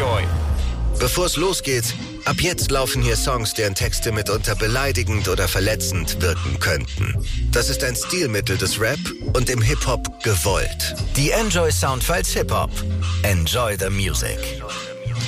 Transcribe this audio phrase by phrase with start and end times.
[0.00, 0.22] Enjoy.
[0.98, 6.58] Bevor es losgeht, ab jetzt laufen hier Songs, deren Texte mitunter beleidigend oder verletzend wirken
[6.58, 7.14] könnten.
[7.52, 8.98] Das ist ein Stilmittel des Rap
[9.34, 10.94] und im Hip-Hop gewollt.
[11.16, 12.70] Die Enjoy Soundfiles Hip-Hop.
[13.24, 14.38] Enjoy the music.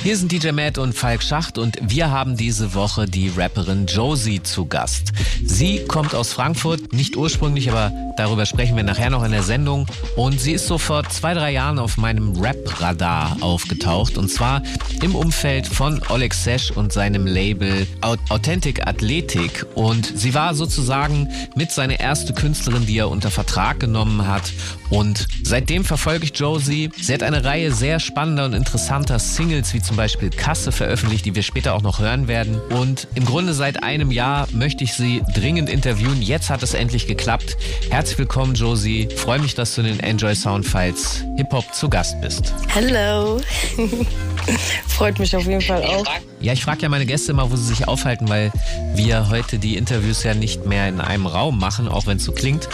[0.03, 4.43] Hier sind DJ Matt und Falk Schacht und wir haben diese Woche die Rapperin Josie
[4.43, 5.13] zu Gast.
[5.45, 9.87] Sie kommt aus Frankfurt, nicht ursprünglich, aber darüber sprechen wir nachher noch in der Sendung.
[10.17, 14.61] Und sie ist so vor zwei, drei Jahren auf meinem Rap-Radar aufgetaucht und zwar
[15.01, 19.65] im Umfeld von Oleg Sesh und seinem Label Authentic Athletic.
[19.73, 24.51] Und sie war sozusagen mit seiner erste Künstlerin, die er unter Vertrag genommen hat.
[24.89, 26.89] Und seitdem verfolge ich Josie.
[27.01, 31.35] Sie hat eine Reihe sehr spannender und interessanter Singles wie zum Beispiel Kasse veröffentlicht, die
[31.35, 32.59] wir später auch noch hören werden.
[32.69, 36.21] Und im Grunde seit einem Jahr möchte ich sie dringend interviewen.
[36.21, 37.57] Jetzt hat es endlich geklappt.
[37.89, 39.07] Herzlich willkommen, Josie.
[39.15, 42.53] Freue mich, dass du in den Enjoy Soundfiles Hip-Hop zu Gast bist.
[42.67, 43.39] Hello.
[44.87, 46.05] Freut mich auf jeden Fall auch.
[46.41, 48.51] Ja, ich frage ja meine Gäste immer, wo sie sich aufhalten, weil
[48.95, 52.33] wir heute die Interviews ja nicht mehr in einem Raum machen, auch wenn es so
[52.33, 52.67] klingt.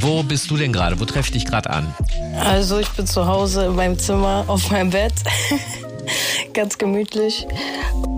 [0.00, 0.98] Wo bist du denn gerade?
[0.98, 1.94] Wo treffe ich dich gerade an?
[2.40, 5.14] Also ich bin zu Hause in meinem Zimmer auf meinem Bett.
[6.54, 7.46] Ganz gemütlich.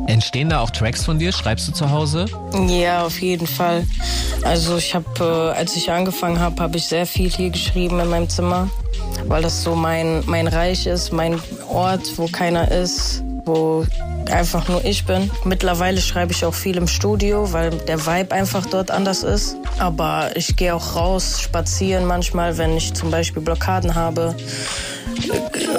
[0.06, 1.32] Entstehen da auch Tracks von dir?
[1.32, 2.26] Schreibst du zu Hause?
[2.68, 3.86] Ja, auf jeden Fall.
[4.42, 8.08] Also ich habe, äh, als ich angefangen habe, habe ich sehr viel hier geschrieben in
[8.10, 8.68] meinem Zimmer,
[9.26, 13.84] weil das so mein, mein Reich ist, mein Ort, wo keiner ist, wo
[14.30, 15.30] einfach nur ich bin.
[15.44, 19.56] Mittlerweile schreibe ich auch viel im Studio, weil der Vibe einfach dort anders ist.
[19.78, 24.34] Aber ich gehe auch raus, spazieren manchmal, wenn ich zum Beispiel Blockaden habe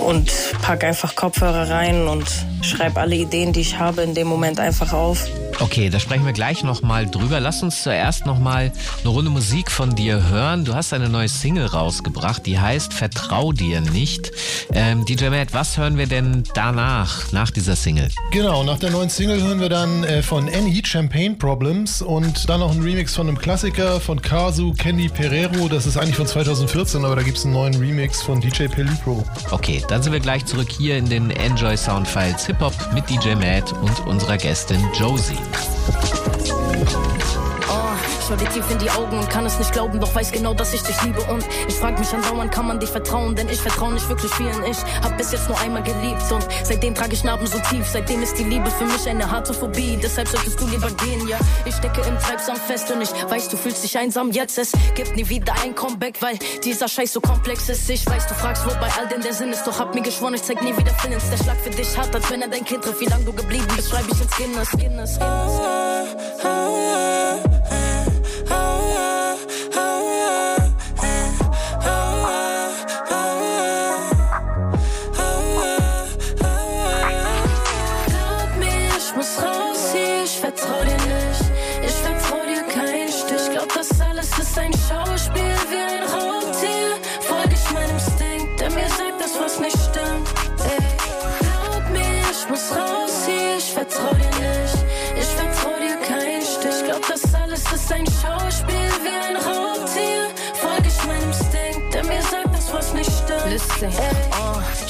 [0.06, 2.26] und packe einfach Kopfhörer rein und
[2.62, 5.28] schreibe alle Ideen, die ich habe, in dem Moment einfach auf.
[5.62, 7.40] Okay, da sprechen wir gleich nochmal drüber.
[7.40, 10.66] Lass uns zuerst nochmal eine Runde Musik von dir hören.
[10.66, 14.32] Du hast eine neue Single rausgebracht, die heißt Vertrau dir nicht.
[14.74, 18.10] Ähm, DJ Matt, was hören wir denn danach, nach dieser Single?
[18.32, 22.60] Genau, nach der neuen Single hören wir dann äh, von N-Heat Champagne Problems und dann
[22.60, 25.70] noch ein Remix von einem Klassiker von Kazu Candy Pereiro.
[25.70, 29.24] Das ist eigentlich von 2014, aber da gibt es einen neuen Remix von DJ Pelipro.
[29.52, 33.36] Okay, dann sind wir gleich zurück hier in den Enjoy Soundfiles Hip Hop mit DJ
[33.36, 35.45] Matt und unserer Gästin Josie.
[35.54, 36.65] So
[38.28, 40.74] Schau dir tief in die Augen und kann es nicht glauben, doch weiß genau, dass
[40.74, 41.22] ich dich liebe.
[41.26, 43.36] Und ich frag mich andauernd, kann man dir vertrauen?
[43.36, 44.64] Denn ich vertraue nicht wirklich vielen.
[44.64, 47.86] Ich hab bis jetzt nur einmal geliebt und seitdem trage ich Narben so tief.
[47.86, 50.00] Seitdem ist die Liebe für mich eine harte Phobie.
[50.02, 51.38] Deshalb solltest du lieber gehen, ja.
[51.66, 54.58] Ich stecke im Treibsam fest und ich weiß, du fühlst dich einsam jetzt.
[54.58, 57.88] Es gibt nie wieder ein Comeback, weil dieser Scheiß so komplex ist.
[57.92, 59.66] Ich weiß, du fragst, wo bei all dem der Sinn ist.
[59.66, 61.30] Doch hab mir geschworen, ich zeig nie wieder Feelings.
[61.30, 63.02] Der Schlag für dich hart, als wenn er dein Kind trifft.
[63.02, 64.72] Wie lang du geblieben bist, schreib ich ins Guinness.
[64.72, 66.36] Guinness, Guinness, Guinness.
[66.36, 66.48] Listen.
[66.48, 67.95] Oh,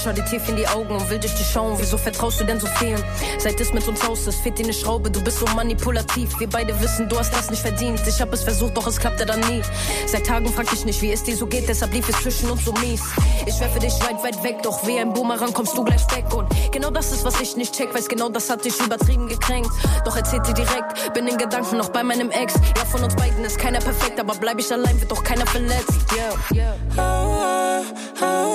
[0.05, 1.75] schau dir tief in die Augen und will dich dir schauen.
[1.79, 3.03] Wieso vertraust du denn so vielen?
[3.39, 5.09] Seit es mit uns aus ist, fehlt dir eine Schraube.
[5.09, 6.39] Du bist so manipulativ.
[6.39, 7.99] Wir beide wissen, du hast das nicht verdient.
[8.07, 9.63] Ich hab es versucht, doch es klappte dann nie.
[10.05, 11.67] Seit Tagen frag ich nicht, wie es dir so geht.
[11.67, 13.01] Deshalb lief es zwischen uns so mies.
[13.47, 14.61] Ich werfe dich weit, weit weg.
[14.61, 16.31] Doch wie ein Boomerang kommst du gleich weg.
[16.33, 17.93] Und genau das ist, was ich nicht check.
[17.93, 19.71] Weiß genau, das hat dich übertrieben gekränkt.
[20.05, 21.13] Doch erzählt dir direkt.
[21.13, 22.53] Bin in Gedanken noch bei meinem Ex.
[22.77, 24.19] Ja, von uns beiden ist keiner perfekt.
[24.19, 25.93] Aber bleib ich allein, wird doch keiner verletzt.
[26.15, 26.75] Yeah, yeah.
[26.97, 27.83] Oh,
[28.21, 28.54] oh, oh.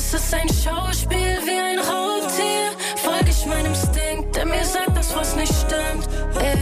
[0.00, 2.72] Es ein Schauspiel wie ein Raubtier.
[2.96, 3.74] Folge ich meinem
[4.34, 6.08] der mir sagt, was nicht stimmt.
[6.40, 6.56] Ey.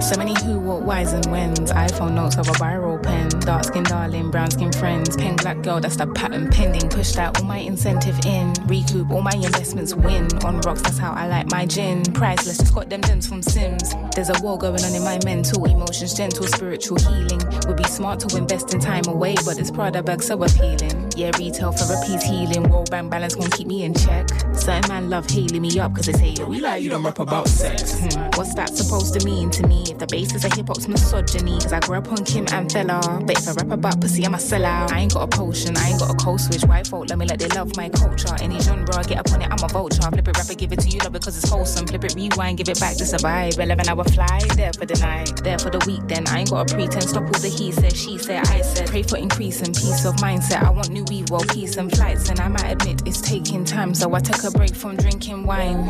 [0.00, 1.72] So many who, what, whys and whens.
[1.72, 3.27] iPhone notes of a viral pen.
[3.48, 5.16] Dark skin darling, brown skin friends.
[5.16, 6.86] Pen black girl, that's the pattern pending.
[6.90, 8.52] Push that all my incentive in.
[8.66, 10.28] Recoup all my investments win.
[10.44, 12.02] On rocks, that's how I like my gin.
[12.12, 13.94] Priceless, just got them dents from Sims.
[14.14, 15.64] There's a war going on in my mental.
[15.64, 17.40] Emotions gentle, spiritual healing.
[17.66, 20.97] Would be smart to invest in time away, but this Prada bag so appealing.
[21.18, 22.70] Yeah, retail therapy's healing.
[22.70, 24.28] World bank balance gon' keep me in check.
[24.52, 27.48] Certain man love hailing me up, cause they say, we like you don't rap about
[27.48, 27.98] sex.
[27.98, 28.30] Hmm.
[28.36, 29.82] What's that supposed to mean to me?
[29.88, 33.00] If the basis of hip hop's misogyny, cause I grew up on Kim and Fella.
[33.26, 34.92] But if I rap about pussy, I'm a sellout.
[34.92, 36.62] I ain't got a potion, I ain't got a cold switch.
[36.62, 38.36] White folk, let me let they love my culture.
[38.40, 40.02] Any genre, I get up on it, I'm a vulture.
[40.02, 41.88] Flip it, rap it, give it to you, love because it's wholesome.
[41.88, 43.58] Flip it, rewind, give it back, a vibe.
[43.58, 46.06] 11 hour fly, there for the night, there for the week.
[46.06, 48.86] Then I ain't got a pretense, Stop all the he said, she said, I said.
[48.86, 50.62] Pray for increase and peace of mindset.
[50.62, 52.28] I want new weed, well, peace and flights.
[52.28, 55.88] And I might admit it's taking time, so I took a break from drinking wine.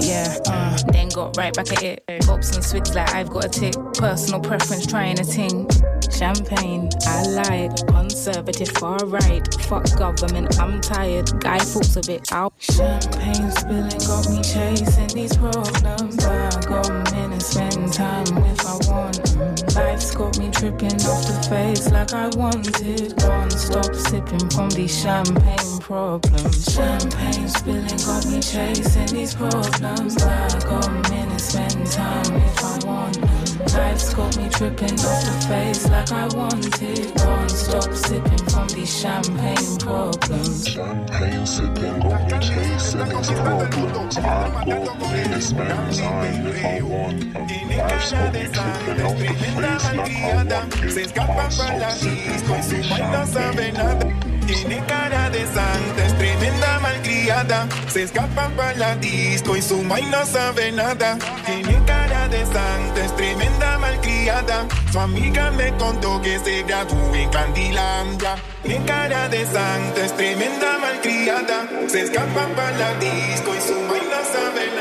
[0.00, 2.04] Yeah, uh, then got right back at it.
[2.06, 3.74] Bops and swigs like I've got a tick.
[3.94, 5.68] Personal preference, trying a ting.
[6.10, 7.76] Champagne, I lied.
[7.88, 9.42] Conservative, far right.
[9.62, 11.30] Fuck government, I'm tired.
[11.40, 12.52] Guy falls a bit out.
[12.58, 16.24] Champagne spilling got me chasing these problems.
[16.24, 19.35] I got and spend time if I want.
[19.76, 23.14] Life's got me tripping off the face like I wanted.
[23.18, 26.72] Can't stop sipping from these champagne problems.
[26.72, 30.16] Champagne spilling got me chasing these problems.
[30.22, 33.35] I got minutes, spend time if I want.
[33.74, 37.14] Life's got me tripping off the face like I wanted.
[37.16, 40.68] Can't stop sipping from these champagne problems.
[40.68, 44.18] Champagne sipping, got me chasing these problems.
[44.18, 47.34] I got minutes, spend time if I want.
[47.34, 50.92] Life's got me tripping off the face like I wanted.
[50.92, 54.35] Se escapa Can't para la stop disco y sipping from these champagne nada.
[54.46, 57.68] Tiene cara de santa, es tremenda malcriada.
[57.88, 61.18] Se escapa para la disco y su vaina sabe nada.
[61.44, 64.68] Tiene cara de santa, es tremenda malcriada.
[64.92, 68.36] Su amiga me contó que se graduó en Candilandia.
[68.62, 71.68] Tiene cara de santa, es tremenda malcriada.
[71.88, 74.75] Se escapa para la disco y su vaina sabe nada.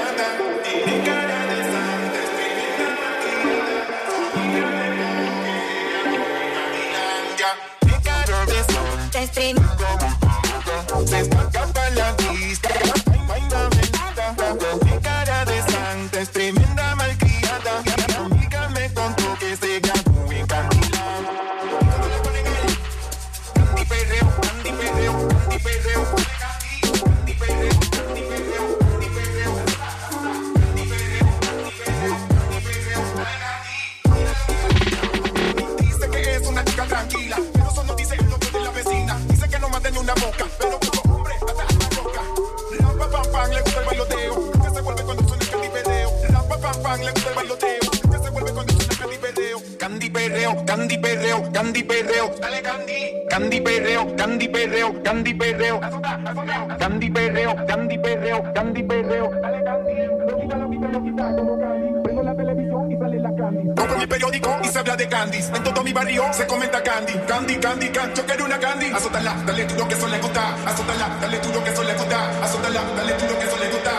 [68.95, 70.55] Azótala, dale duro que eso le gusta.
[70.65, 72.43] Azótala, dale duro que eso le gusta.
[72.43, 73.91] Azótala, dale duro que eso le gusta.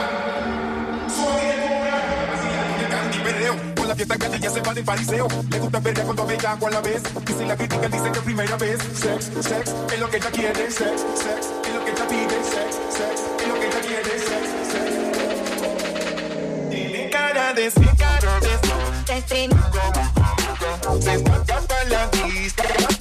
[3.77, 5.29] Con la fiesta candy ya se va de fariseo.
[5.51, 7.03] Le gusta perrear cuando ve agua a la vez.
[7.29, 8.79] Y si la critican dicen que primera vez.
[8.95, 10.71] Sex, sex, es lo que ella quiere.
[10.71, 12.43] Sex, sex, es lo que ella pide.
[12.43, 14.19] Sex, sex, es lo que ella quiere.
[14.19, 14.91] Sex, sex.
[16.71, 18.57] Tiene cara de cara de
[21.03, 22.96] se escapa la disco,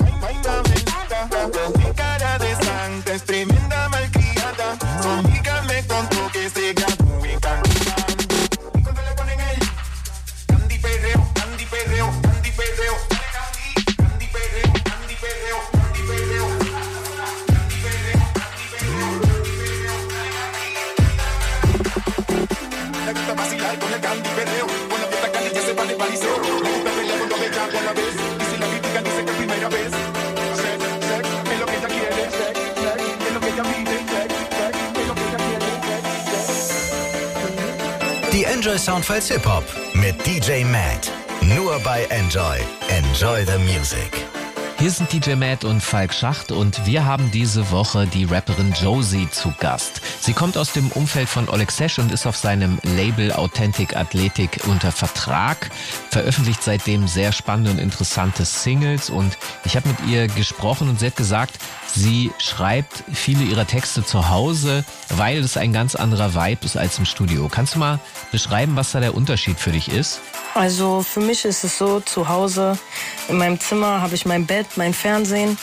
[38.86, 39.63] Soundfiles Hip Hop
[39.96, 41.12] mit DJ Matt.
[41.42, 42.60] Nur bei Enjoy.
[42.88, 44.12] Enjoy the Music.
[44.77, 49.27] Hier sind DJ Matt und Falk Schacht und wir haben diese Woche die Rapperin Josie
[49.32, 50.01] zu Gast.
[50.22, 54.60] Sie kommt aus dem Umfeld von Oleg Sesh und ist auf seinem Label Authentic Athletic
[54.68, 55.72] unter Vertrag,
[56.12, 61.08] veröffentlicht seitdem sehr spannende und interessante Singles und ich habe mit ihr gesprochen und sie
[61.08, 61.58] hat gesagt,
[61.96, 67.00] sie schreibt viele ihrer Texte zu Hause, weil es ein ganz anderer Vibe ist als
[67.00, 67.50] im Studio.
[67.50, 68.00] Kannst du mal
[68.32, 70.20] beschreiben, was da der Unterschied für dich ist?
[70.54, 72.78] Also für mich ist es so, zu Hause
[73.28, 75.58] in meinem Zimmer habe ich mein Bett, mein Fernsehen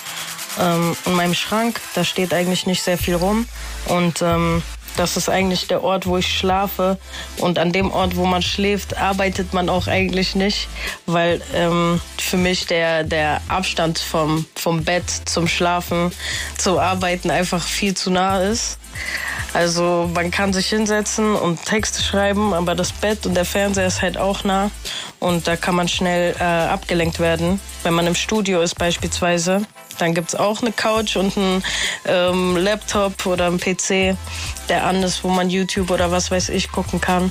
[0.59, 1.81] ähm, und meinem Schrank.
[1.95, 3.47] Da steht eigentlich nicht sehr viel rum.
[3.87, 4.63] Und ähm,
[4.97, 6.99] das ist eigentlich der Ort, wo ich schlafe.
[7.39, 10.69] Und an dem Ort, wo man schläft, arbeitet man auch eigentlich nicht,
[11.07, 16.13] weil ähm, für mich der, der Abstand vom, vom Bett zum Schlafen,
[16.59, 18.79] zu Arbeiten einfach viel zu nah ist.
[19.55, 24.01] Also man kann sich hinsetzen und Texte schreiben, aber das Bett und der Fernseher ist
[24.01, 24.71] halt auch nah
[25.21, 27.61] und da kann man schnell äh, abgelenkt werden.
[27.83, 29.63] Wenn man im Studio ist beispielsweise,
[29.99, 31.63] dann gibt's auch eine Couch und einen
[32.05, 34.17] ähm, Laptop oder einen PC,
[34.69, 37.31] der an ist, wo man YouTube oder was weiß ich gucken kann.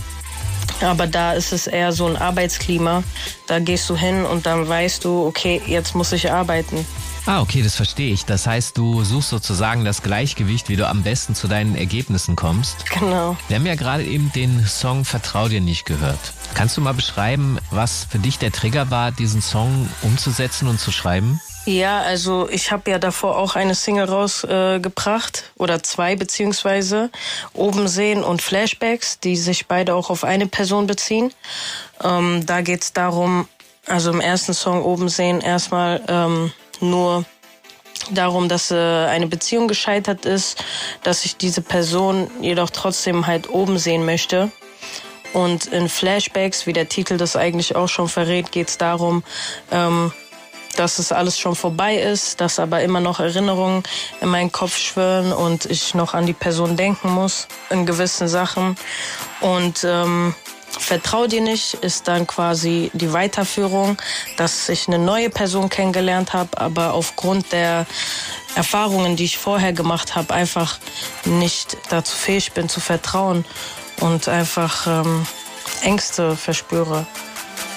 [0.81, 3.03] Aber da ist es eher so ein Arbeitsklima.
[3.47, 6.85] Da gehst du hin und dann weißt du, okay, jetzt muss ich arbeiten.
[7.27, 8.25] Ah, okay, das verstehe ich.
[8.25, 12.89] Das heißt, du suchst sozusagen das Gleichgewicht, wie du am besten zu deinen Ergebnissen kommst.
[12.89, 13.37] Genau.
[13.47, 16.19] Wir haben ja gerade eben den Song Vertrau dir nicht gehört.
[16.55, 20.91] Kannst du mal beschreiben, was für dich der Trigger war, diesen Song umzusetzen und zu
[20.91, 21.39] schreiben?
[21.65, 27.11] Ja, also ich habe ja davor auch eine Single rausgebracht äh, oder zwei beziehungsweise
[27.53, 31.31] Oben sehen und Flashbacks, die sich beide auch auf eine Person beziehen.
[32.03, 33.47] Ähm, da geht's darum,
[33.85, 37.25] also im ersten Song Oben sehen erstmal ähm, nur
[38.11, 40.63] darum, dass äh, eine Beziehung gescheitert ist,
[41.03, 44.51] dass ich diese Person jedoch trotzdem halt oben sehen möchte.
[45.33, 49.23] Und in Flashbacks, wie der Titel das eigentlich auch schon verrät, geht es darum,
[49.71, 50.11] ähm,
[50.75, 53.83] dass es alles schon vorbei ist, dass aber immer noch Erinnerungen
[54.21, 58.75] in meinen Kopf schwirren und ich noch an die Person denken muss in gewissen Sachen.
[59.41, 60.33] Und ähm,
[60.81, 63.97] Vertrau dir nicht ist dann quasi die Weiterführung,
[64.35, 67.85] dass ich eine neue Person kennengelernt habe, aber aufgrund der
[68.55, 70.79] Erfahrungen, die ich vorher gemacht habe, einfach
[71.23, 73.45] nicht dazu fähig bin zu vertrauen
[73.99, 75.25] und einfach ähm,
[75.83, 77.05] Ängste verspüre.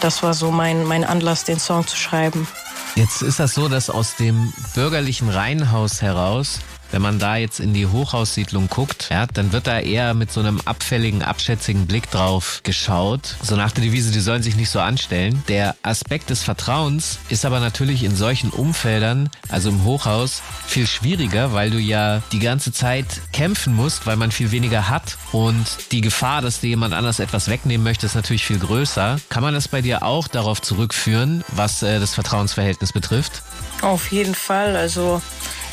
[0.01, 2.49] Das war so mein, mein Anlass, den Song zu schreiben.
[2.97, 6.61] Jetzt ist das so, dass aus dem bürgerlichen Reihenhaus heraus
[6.95, 10.39] wenn man da jetzt in die Hochhaussiedlung guckt, ja, dann wird da eher mit so
[10.39, 13.35] einem abfälligen, abschätzigen Blick drauf geschaut.
[13.43, 15.43] So nach der Devise, die sollen sich nicht so anstellen.
[15.49, 21.53] Der Aspekt des Vertrauens ist aber natürlich in solchen Umfeldern, also im Hochhaus, viel schwieriger,
[21.53, 26.01] weil du ja die ganze Zeit kämpfen musst, weil man viel weniger hat und die
[26.01, 29.19] Gefahr, dass dir jemand anders etwas wegnehmen möchte, ist natürlich viel größer.
[29.31, 33.43] Kann man das bei dir auch darauf zurückführen, was äh, das Vertrauensverhältnis betrifft?
[33.83, 34.77] Auf jeden Fall.
[34.77, 35.21] Also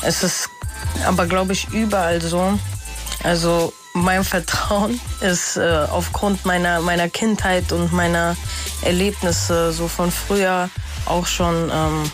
[0.02, 0.48] es ist
[1.06, 2.58] aber glaube ich überall so.
[3.22, 8.36] Also mein Vertrauen ist äh, aufgrund meiner, meiner Kindheit und meiner
[8.82, 10.70] Erlebnisse so von früher
[11.06, 12.10] auch schon ähm,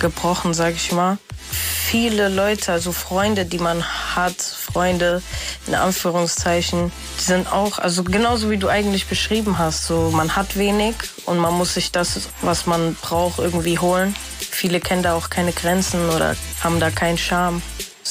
[0.00, 1.18] gebrochen, sag ich mal.
[1.50, 3.82] Viele Leute, also Freunde, die man
[4.14, 5.22] hat, Freunde
[5.66, 10.56] in Anführungszeichen, die sind auch, also genauso wie du eigentlich beschrieben hast, so man hat
[10.56, 14.14] wenig und man muss sich das, was man braucht, irgendwie holen.
[14.38, 17.62] Viele kennen da auch keine Grenzen oder haben da keinen Charme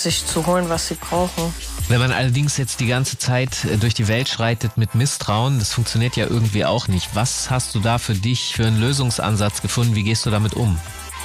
[0.04, 1.54] sich zu holen, was sie brauchen.
[1.88, 5.74] Wenn man allerdings jetzt die ganze Zeit äh, durch die Welt schreitet mit Misstrauen, das
[5.74, 7.10] funktioniert ja irgendwie auch nicht.
[7.14, 9.96] Was hast du da für dich für einen Lösungsansatz gefunden?
[9.96, 10.78] Wie gehst du damit um?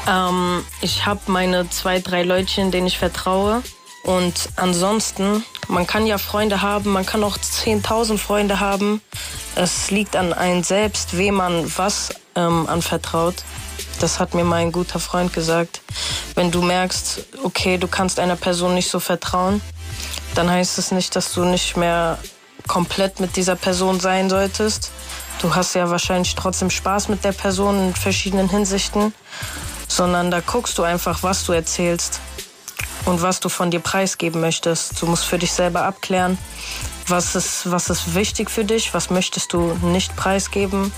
[0.09, 3.63] Ähm, ich habe meine zwei, drei Leutchen, denen ich vertraue.
[4.05, 9.01] Und ansonsten, man kann ja Freunde haben, man kann auch 10.000 Freunde haben.
[9.55, 13.37] Es liegt an einem selbst, wem man was ähm, anvertraut.
[14.03, 15.81] Das hat mir mein guter Freund gesagt.
[16.35, 19.61] Wenn du merkst, okay, du kannst einer Person nicht so vertrauen,
[20.35, 22.19] dann heißt es nicht, dass du nicht mehr
[22.67, 24.91] komplett mit dieser Person sein solltest.
[25.41, 29.15] Du hast ja wahrscheinlich trotzdem Spaß mit der Person in verschiedenen Hinsichten,
[29.87, 32.19] sondern da guckst du einfach, was du erzählst
[33.05, 35.01] und was du von dir preisgeben möchtest.
[35.01, 36.39] Du musst für dich selber abklären,
[37.07, 40.93] was ist, was ist wichtig für dich, was möchtest du nicht preisgeben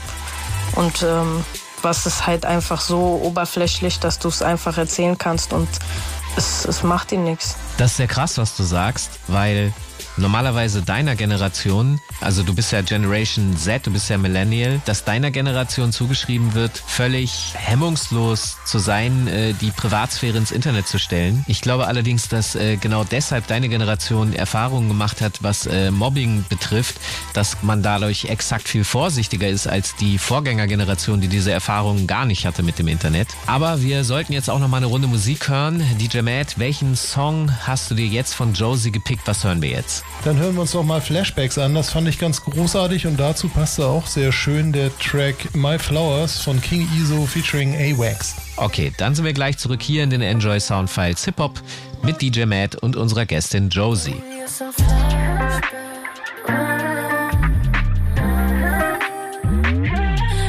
[0.77, 1.45] und ähm,
[1.85, 5.69] was ist halt einfach so oberflächlich, dass du es einfach erzählen kannst und
[6.37, 7.57] es, es macht ihm nichts.
[7.77, 9.73] Das ist sehr krass, was du sagst, weil
[10.17, 15.31] normalerweise deiner Generation, also du bist ja Generation Z, du bist ja Millennial, dass deiner
[15.31, 21.45] Generation zugeschrieben wird, völlig hemmungslos zu sein, äh, die Privatsphäre ins Internet zu stellen.
[21.49, 26.45] Ich glaube allerdings, dass äh, genau deshalb deine Generation Erfahrungen gemacht hat, was äh, Mobbing
[26.49, 26.97] betrifft,
[27.33, 32.47] dass man dadurch exakt viel vorsichtiger ist als die Vorgängergeneration, die diese Erfahrungen gar nicht
[32.47, 33.29] hatte mit dem Internet.
[33.47, 35.83] Aber wir sollten jetzt auch noch mal eine Runde Musik hören.
[35.99, 39.23] DJ Matt, welchen Song hast du dir jetzt von Josie gepickt?
[39.27, 40.04] Was hören wir jetzt?
[40.25, 41.75] Dann hören wir uns noch mal Flashbacks an.
[41.75, 46.41] Das fand ich ganz großartig und dazu passte auch sehr schön der Track My Flowers
[46.41, 48.35] von King Iso featuring A-Wax.
[48.57, 51.61] Okay, dann sind wir gleich zurück hier in den Enjoy Soundfiles Hip Hop
[52.03, 54.23] mit DJ Matt und unserer Gästin Josie.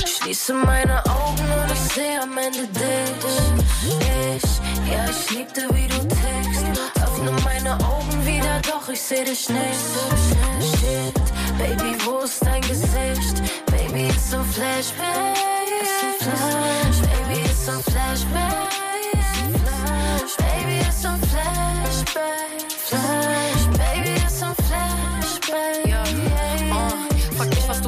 [0.05, 3.55] Schließe meine Augen und ich sehe am Ende dich.
[3.99, 6.65] Ich, ja, ich liebte, wie du tickst.
[6.95, 8.24] Öffne meine Augen
[8.67, 10.79] doch ich seh dich nicht.
[10.79, 11.13] Shit,
[11.57, 13.41] Baby, wo ist dein Gesicht?
[13.67, 15.35] Baby, it's a flashback.
[15.35, 18.69] Baby, it's a flashback.
[20.37, 22.71] Baby, it's a flashback.
[22.71, 26.44] Flash, baby, it's a flashback.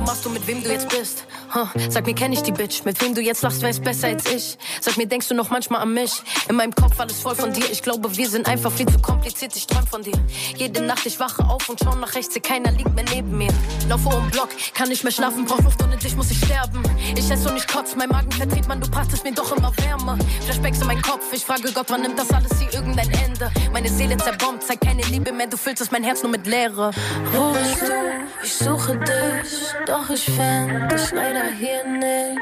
[0.08, 1.26] Machst und mit wem du jetzt bist.
[1.54, 1.68] Huh.
[1.90, 4.26] Sag mir, kenn ich die Bitch, mit wem du jetzt lachst, wer ist besser als
[4.32, 4.58] ich?
[4.82, 6.24] Sag mir, denkst du noch manchmal an mich?
[6.48, 7.70] In meinem Kopf alles voll von dir.
[7.72, 9.56] Ich glaube, wir sind einfach viel zu kompliziert.
[9.56, 10.18] Ich träum von dir.
[10.56, 13.52] Jede Nacht ich wache auf und schau nach rechts, sehe keiner liegt mehr neben mir.
[13.90, 16.82] Laufe um Block, kann nicht mehr schlafen, brauch Luft, ohne dich muss ich sterben.
[17.16, 20.18] Ich esse und ich kotz, mein Magen verdreht, man, du brachtest mir doch immer Wärme.
[20.46, 23.52] Flashbacks in meinen Kopf, ich frage Gott, wann nimmt das alles hier irgendein Ende?
[23.74, 26.92] Meine Seele zerbombt, zeig keine Liebe mehr, du füllst mein Herz nur mit Leere.
[27.34, 28.18] Wo bist du?
[28.44, 32.40] Ich suche dich, doch ich fänd dich leider hier nicht.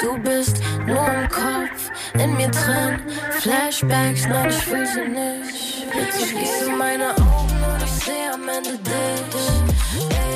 [0.00, 3.00] Du bist nur im Kopf, in mir drin.
[3.40, 5.90] Flashbacks, nein, ich fühl sie nicht.
[5.92, 9.40] Bitte schließe meine Augen und ich sehe am Ende dich.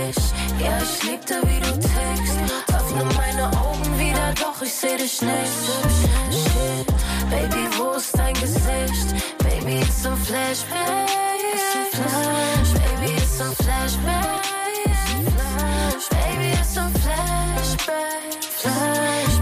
[0.08, 2.38] Ich, ja, ich liebte, wie du tickst.
[2.76, 5.54] Öffne meine Augen wieder, doch ich seh dich nicht.
[6.30, 6.86] Shit,
[7.30, 9.08] Baby, wo ist dein Gesicht?
[9.38, 11.08] Baby, it's a flashback.
[12.74, 14.63] Baby, it's a flashback.
[16.44, 18.44] Baby, it's a flashback.
[18.44, 19.33] Flash,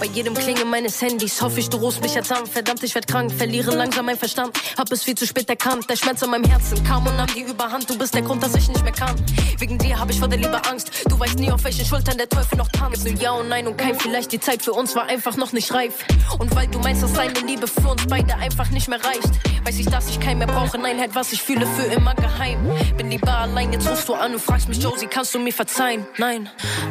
[0.00, 2.46] Bei jedem Klingeln meines Handys hoffe ich, du rufst mich jetzt an.
[2.46, 4.58] Verdammt, ich werd krank, verliere langsam mein Verstand.
[4.78, 7.42] Hab es viel zu spät erkannt, der Schmerz an meinem Herzen kam und nahm die
[7.42, 7.88] Überhand.
[7.90, 9.14] Du bist der Grund, dass ich nicht mehr kann.
[9.58, 10.90] Wegen dir hab ich vor der Liebe Angst.
[11.06, 13.04] Du weißt nie, auf welchen Schultern der Teufel noch tanzt.
[13.04, 14.32] Nur Ja und Nein und kein Vielleicht.
[14.32, 15.96] Die Zeit für uns war einfach noch nicht reif.
[16.38, 19.28] Und weil du meinst, dass deine Liebe für uns beide einfach nicht mehr reicht,
[19.66, 20.78] weiß ich, dass ich keinen mehr brauche.
[20.78, 22.58] Nein, halt, was ich fühle, für immer geheim.
[22.96, 26.06] Bin lieber allein, jetzt rufst du an und fragst mich, Josie, kannst du mir verzeihen?
[26.16, 26.48] Nein.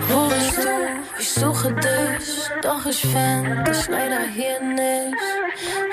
[0.10, 1.20] Wo bist du?
[1.20, 5.16] Ich suche dich, doch ich fänd dich leider hier nicht.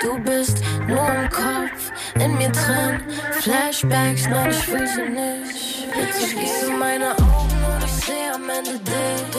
[0.01, 3.01] Du bist nur im Kopf, in mir drin.
[3.41, 5.87] Flashbacks, nein, ich fühl sie nicht.
[5.91, 9.37] Bitte schließe meine Augen und ich sehe am Ende dich.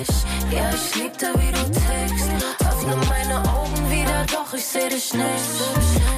[0.00, 2.30] Ich, ja, ich liebte, wie du tickst.
[2.60, 5.26] Öffne meine Augen wieder, doch ich seh dich nicht.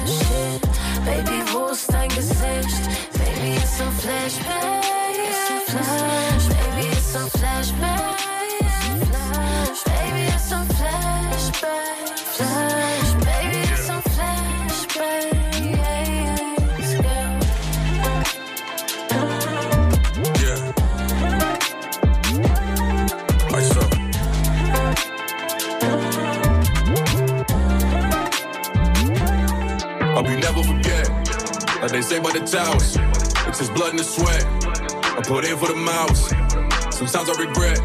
[0.05, 0.61] Shit,
[1.05, 2.81] Baby, wo ist dein Gesicht?
[3.13, 4.83] Baby, it's a flashback.
[5.67, 8.44] Flash, baby, it's a flashback.
[31.95, 32.97] They say by the towers.
[33.47, 34.43] It's just blood and the sweat.
[35.15, 36.27] I put in for the mouse.
[36.91, 37.79] Sometimes I regret,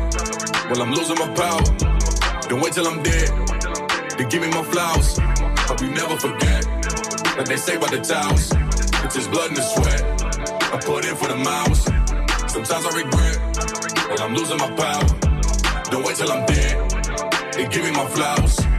[0.70, 1.62] well, I'm losing my power.
[2.48, 3.28] Don't wait till I'm dead
[4.16, 5.18] to give me my flowers.
[5.66, 6.64] Hope you never forget,
[7.36, 8.52] like they say by the towers.
[9.04, 10.02] It's just blood and the sweat.
[10.72, 11.82] I put in for the miles.
[12.52, 13.38] Sometimes I regret,
[14.08, 15.90] well, I'm losing my power.
[15.90, 16.90] Don't wait till I'm dead.
[17.52, 18.69] They give me my flowers.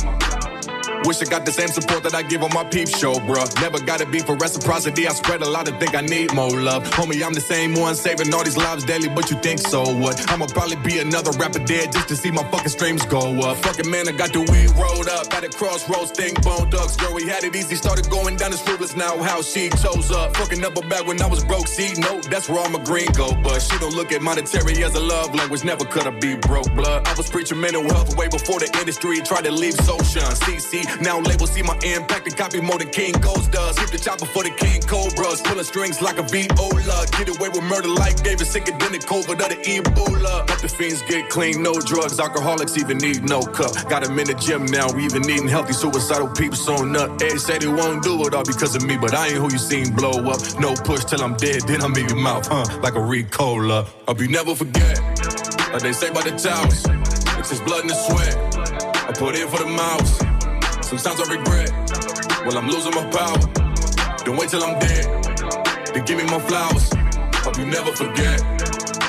[1.05, 3.49] Wish I got the same support that I give on my peep show, bruh.
[3.61, 5.07] Never gotta be for reciprocity.
[5.07, 6.83] I spread a lot and think I need more love.
[6.91, 10.15] Homie, I'm the same one saving all these lives daily, but you think so what?
[10.31, 13.57] I'ma probably be another rapper dead just to see my fucking streams go up.
[13.57, 16.95] Fucking man, I got the weed rolled up at a crossroads, thing bone ducks.
[16.97, 19.17] Girl, we had it easy, started going down this fruitless now.
[19.23, 20.37] How she chose up.
[20.37, 21.67] Fucking up her back when I was broke.
[21.67, 23.33] See, no, that's where all my green go.
[23.41, 25.63] But she don't look at monetary as a love language.
[25.63, 27.07] Never could I be broke blood.
[27.07, 30.21] I was preaching mental health way before the industry tried to leave social.
[30.45, 33.77] CC, Now labels see my impact and copy more than King Ghost does.
[33.79, 35.41] Hit the chopper for the King Cobras.
[35.41, 37.05] Pulling strings like a viola.
[37.17, 40.49] Get away with murder like David sicker than the COVID of the Ebola.
[40.49, 42.19] Let the fiends get clean, no drugs.
[42.19, 43.71] Alcoholics even need no cup.
[43.89, 45.73] Got them in the gym now, we even eating healthy.
[45.73, 47.21] Suicidal peeps on nut.
[47.21, 49.57] Ed said he won't do it all because of me, but I ain't who you
[49.59, 50.39] seen blow up.
[50.59, 52.65] No push till I'm dead, then I'm in your mouth, huh?
[52.81, 53.87] Like a Ricola.
[54.07, 54.99] I'll be never forget.
[55.71, 56.83] Like they say by the towers,
[57.39, 58.35] it's just blood and sweat.
[59.07, 60.30] I put in for the mouse.
[60.91, 61.71] Sometimes I regret.
[62.45, 63.39] Well, I'm losing my power.
[64.25, 65.07] Don't wait till I'm dead.
[65.93, 66.89] Then give me more flowers.
[67.45, 68.41] Hope you never forget.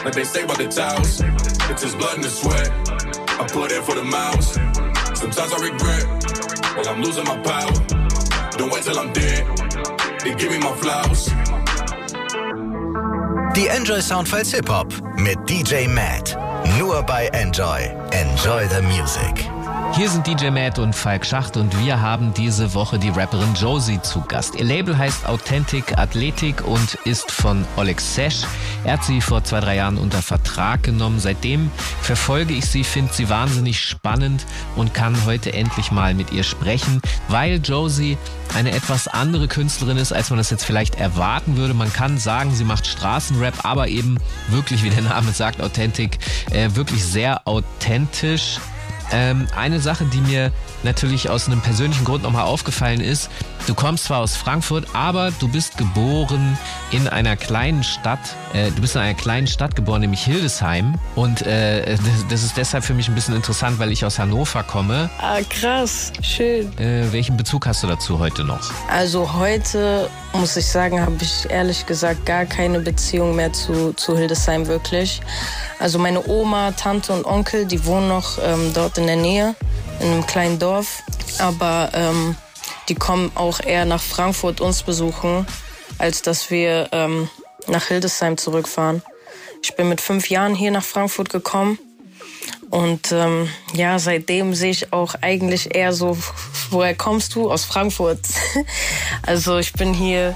[0.04, 1.20] Like they say by the towers,
[1.68, 2.70] it's just blood and sweat.
[3.34, 4.54] I put in for the mouse.
[5.18, 6.06] Sometimes I regret.
[6.76, 7.72] Well, I'm losing my power.
[8.56, 9.44] Don't wait till I'm dead.
[10.22, 11.26] Then give me my flowers.
[13.56, 16.38] Die Enjoy Soundfiles Hip Hop mit DJ Matt.
[16.78, 17.90] Nur bei Enjoy.
[18.12, 19.51] Enjoy the Music.
[19.94, 24.00] Hier sind DJ Matt und Falk Schacht und wir haben diese Woche die Rapperin Josie
[24.00, 24.54] zu Gast.
[24.54, 28.44] Ihr Label heißt Authentic Athletic und ist von Oleg Sesh.
[28.84, 31.20] Er hat sie vor zwei, drei Jahren unter Vertrag genommen.
[31.20, 36.42] Seitdem verfolge ich sie, finde sie wahnsinnig spannend und kann heute endlich mal mit ihr
[36.42, 38.16] sprechen, weil Josie
[38.54, 41.74] eine etwas andere Künstlerin ist, als man das jetzt vielleicht erwarten würde.
[41.74, 44.16] Man kann sagen, sie macht Straßenrap, aber eben
[44.48, 46.18] wirklich, wie der Name sagt, Authentic,
[46.50, 48.58] äh, wirklich sehr authentisch.
[49.12, 50.50] Ähm, eine Sache, die mir
[50.82, 53.30] natürlich aus einem persönlichen Grund nochmal aufgefallen ist,
[53.66, 56.58] du kommst zwar aus Frankfurt, aber du bist geboren
[56.90, 58.36] in einer kleinen Stadt.
[58.54, 60.94] Äh, du bist in einer kleinen Stadt geboren, nämlich Hildesheim.
[61.14, 64.62] Und äh, das, das, ist deshalb für mich ein bisschen interessant, weil ich aus Hannover
[64.62, 65.08] komme.
[65.18, 66.66] Ah, krass, schön.
[66.78, 68.70] Äh, welchen Bezug hast du dazu heute noch?
[68.90, 74.18] Also heute, muss ich sagen, habe ich ehrlich gesagt gar keine Beziehung mehr zu, zu
[74.18, 75.22] Hildesheim wirklich.
[75.78, 79.54] Also meine Oma, Tante und Onkel, die wohnen noch ähm, dort in der Nähe,
[80.00, 81.02] in einem kleinen Dorf.
[81.38, 82.36] Aber ähm,
[82.90, 85.46] die kommen auch eher nach Frankfurt uns besuchen,
[85.98, 87.30] als dass wir ähm,
[87.68, 89.02] nach Hildesheim zurückfahren.
[89.62, 91.78] Ich bin mit fünf Jahren hier nach Frankfurt gekommen.
[92.70, 96.16] Und ähm, ja, seitdem sehe ich auch eigentlich eher so,
[96.70, 97.50] woher kommst du?
[97.50, 98.20] Aus Frankfurt.
[99.26, 100.34] also ich bin hier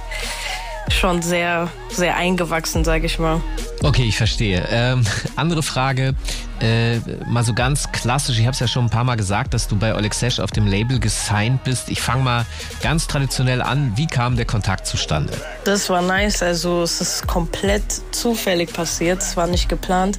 [0.89, 3.41] schon sehr, sehr eingewachsen, sage ich mal.
[3.83, 4.67] Okay, ich verstehe.
[4.71, 5.05] Ähm,
[5.37, 6.15] andere Frage,
[6.61, 9.69] äh, mal so ganz klassisch, ich habe es ja schon ein paar Mal gesagt, dass
[9.69, 11.91] du bei Oleg Sesh auf dem Label gesigned bist.
[11.91, 12.47] Ich fange mal
[12.83, 13.93] ganz traditionell an.
[13.97, 15.33] Wie kam der Kontakt zustande?
[15.65, 20.19] Das war nice, also es ist komplett zufällig passiert, es war nicht geplant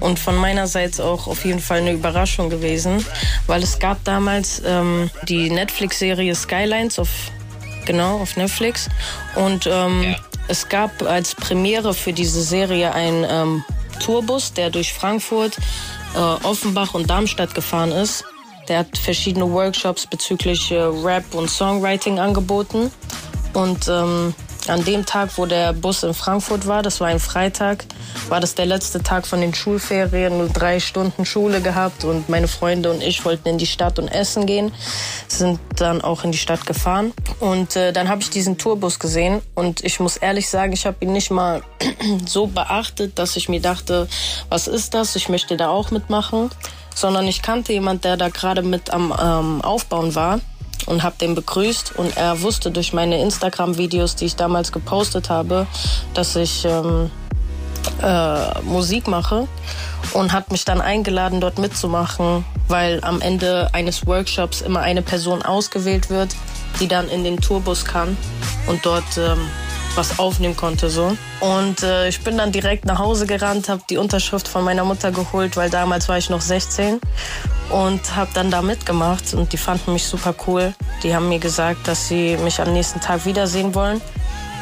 [0.00, 3.04] und von meiner Seite auch auf jeden Fall eine Überraschung gewesen,
[3.46, 7.08] weil es gab damals ähm, die Netflix-Serie Skylines auf
[7.86, 8.88] genau auf Netflix
[9.36, 10.16] und ähm, ja.
[10.48, 13.64] es gab als Premiere für diese Serie ein ähm,
[14.00, 15.56] Tourbus, der durch Frankfurt,
[16.14, 18.24] äh, Offenbach und Darmstadt gefahren ist.
[18.68, 22.90] Der hat verschiedene Workshops bezüglich äh, Rap und Songwriting angeboten.
[23.52, 24.34] Und ähm,
[24.68, 27.84] an dem Tag, wo der Bus in Frankfurt war, das war ein Freitag,
[28.28, 32.48] war das der letzte Tag von den Schulferien, nur drei Stunden Schule gehabt und meine
[32.48, 34.72] Freunde und ich wollten in die Stadt und essen gehen,
[35.28, 37.12] sind dann auch in die Stadt gefahren.
[37.40, 39.42] Und äh, dann habe ich diesen Tourbus gesehen.
[39.54, 41.62] Und ich muss ehrlich sagen, ich habe ihn nicht mal
[42.26, 44.08] so beachtet, dass ich mir dachte,
[44.48, 46.50] was ist das, ich möchte da auch mitmachen,
[46.94, 50.40] sondern ich kannte jemand, der da gerade mit am ähm, Aufbauen war
[50.86, 51.96] und habe den begrüßt.
[51.96, 55.66] Und er wusste durch meine Instagram-Videos, die ich damals gepostet habe,
[56.14, 57.10] dass ich ähm,
[58.02, 59.48] äh, Musik mache
[60.12, 65.42] und hat mich dann eingeladen, dort mitzumachen, weil am Ende eines Workshops immer eine Person
[65.42, 66.34] ausgewählt wird,
[66.80, 68.16] die dann in den Tourbus kann
[68.66, 69.48] und dort ähm,
[69.96, 71.16] was aufnehmen konnte so.
[71.40, 75.12] Und äh, ich bin dann direkt nach Hause gerannt, habe die Unterschrift von meiner Mutter
[75.12, 77.00] geholt, weil damals war ich noch 16
[77.70, 80.74] und habe dann da mitgemacht und die fanden mich super cool.
[81.02, 84.00] Die haben mir gesagt, dass sie mich am nächsten Tag wiedersehen wollen.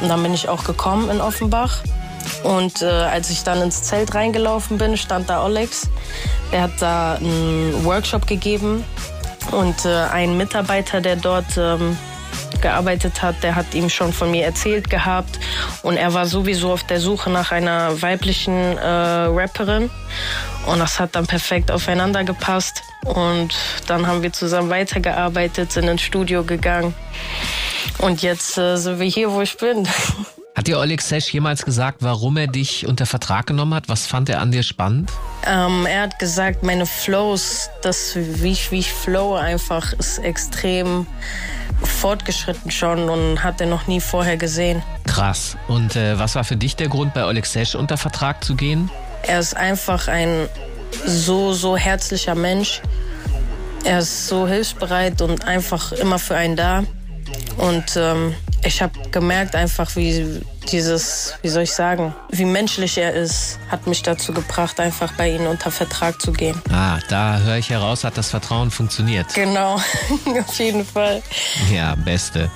[0.01, 1.83] Und dann bin ich auch gekommen in Offenbach.
[2.45, 5.88] Und äh, als ich dann ins Zelt reingelaufen bin, stand da Olex.
[6.51, 8.85] Er hat da einen Workshop gegeben
[9.51, 11.97] und äh, ein Mitarbeiter, der dort ähm,
[12.61, 15.38] gearbeitet hat, der hat ihm schon von mir erzählt gehabt.
[15.83, 19.90] Und er war sowieso auf der Suche nach einer weiblichen äh, Rapperin.
[20.66, 22.83] Und das hat dann perfekt aufeinander gepasst.
[23.05, 23.55] Und
[23.87, 26.95] dann haben wir zusammen weitergearbeitet, sind ins Studio gegangen.
[27.99, 29.88] Und jetzt äh, sind wir hier, wo ich bin.
[30.55, 33.88] Hat dir Oleg Sesh jemals gesagt, warum er dich unter Vertrag genommen hat?
[33.88, 35.11] Was fand er an dir spannend?
[35.47, 41.07] Ähm, er hat gesagt, meine Flows, das wie ich, wie ich flow einfach ist extrem
[41.83, 44.83] fortgeschritten schon und hat er noch nie vorher gesehen.
[45.05, 45.57] Krass.
[45.69, 48.91] Und äh, was war für dich der Grund, bei Oleg Sesh unter Vertrag zu gehen?
[49.23, 50.49] Er ist einfach ein
[51.07, 52.83] so, so herzlicher Mensch.
[53.85, 56.85] er ist so hilfsbereit und einfach immer für einen da.
[57.57, 63.12] Und ähm, ich habe gemerkt einfach, wie dieses, wie soll ich sagen, wie menschlich er
[63.12, 66.61] ist, hat mich dazu gebracht, einfach bei ihm unter Vertrag zu gehen.
[66.70, 69.35] Ah, da höre ich heraus, hat das Vertrauen funktioniert.
[69.35, 69.75] Genau,
[70.38, 71.22] auf jeden Fall.
[71.72, 72.51] Ja, beste.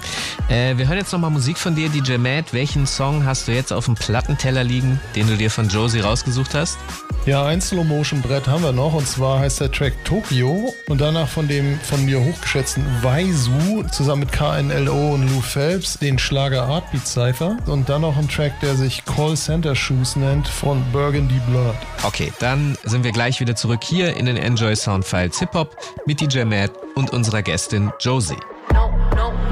[0.49, 2.53] Äh, wir hören jetzt nochmal Musik von dir, DJ Matt.
[2.53, 6.55] Welchen Song hast du jetzt auf dem Plattenteller liegen, den du dir von Josie rausgesucht
[6.55, 6.79] hast?
[7.27, 11.49] Ja, ein Slow-Motion-Brett haben wir noch und zwar heißt der Track Tokyo und danach von
[11.49, 17.57] dem von mir hochgeschätzten Waisu zusammen mit KNLO und Lou Phelps den Schlager Heartbeat Cypher
[17.67, 21.75] und dann noch ein Track, der sich Call Center Shoes nennt von Burgundy Blood.
[22.05, 26.21] Okay, dann sind wir gleich wieder zurück hier in den Enjoy Soundfiles Hip Hop mit
[26.21, 28.37] DJ Matt und unserer Gästin Josie.
[28.73, 29.46] No, no.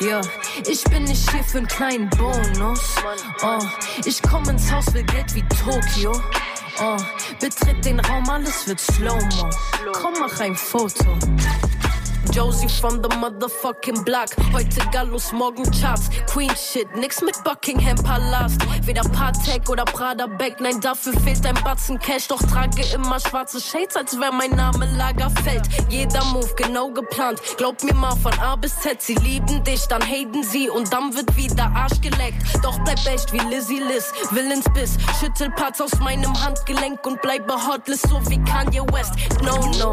[0.00, 0.20] Ja,
[0.64, 2.94] ich bin nicht hier für einen kleinen Bonus.
[3.42, 3.58] Oh,
[4.04, 6.12] ich komm ins Haus, will Geld wie Tokio.
[6.80, 6.96] Oh,
[7.40, 9.50] betritt den Raum, alles wird Slow-Mo.
[9.92, 11.04] Komm, mach ein Foto.
[12.32, 14.28] Josie from the motherfucking block.
[14.52, 16.08] Heute Gallus, morgen Charts.
[16.32, 18.60] Queen Shit, nix mit Buckingham Palast.
[18.86, 22.28] Weder Patek oder Prada Bag, nein, dafür fehlt ein Batzen Cash.
[22.28, 25.62] Doch trage immer schwarze Shades, als wär mein Name Lagerfeld.
[25.88, 27.40] Jeder Move genau geplant.
[27.56, 31.14] Glaub mir mal von A bis Z, sie lieben dich, dann haten sie und dann
[31.14, 32.42] wird wieder Arsch geleckt.
[32.62, 34.96] Doch bleib echt wie Lizzie Liz, will ins Biss.
[35.18, 39.14] Schüttel Parts aus meinem Handgelenk und bleibe hotless, so wie Kanye West.
[39.42, 39.92] No, no.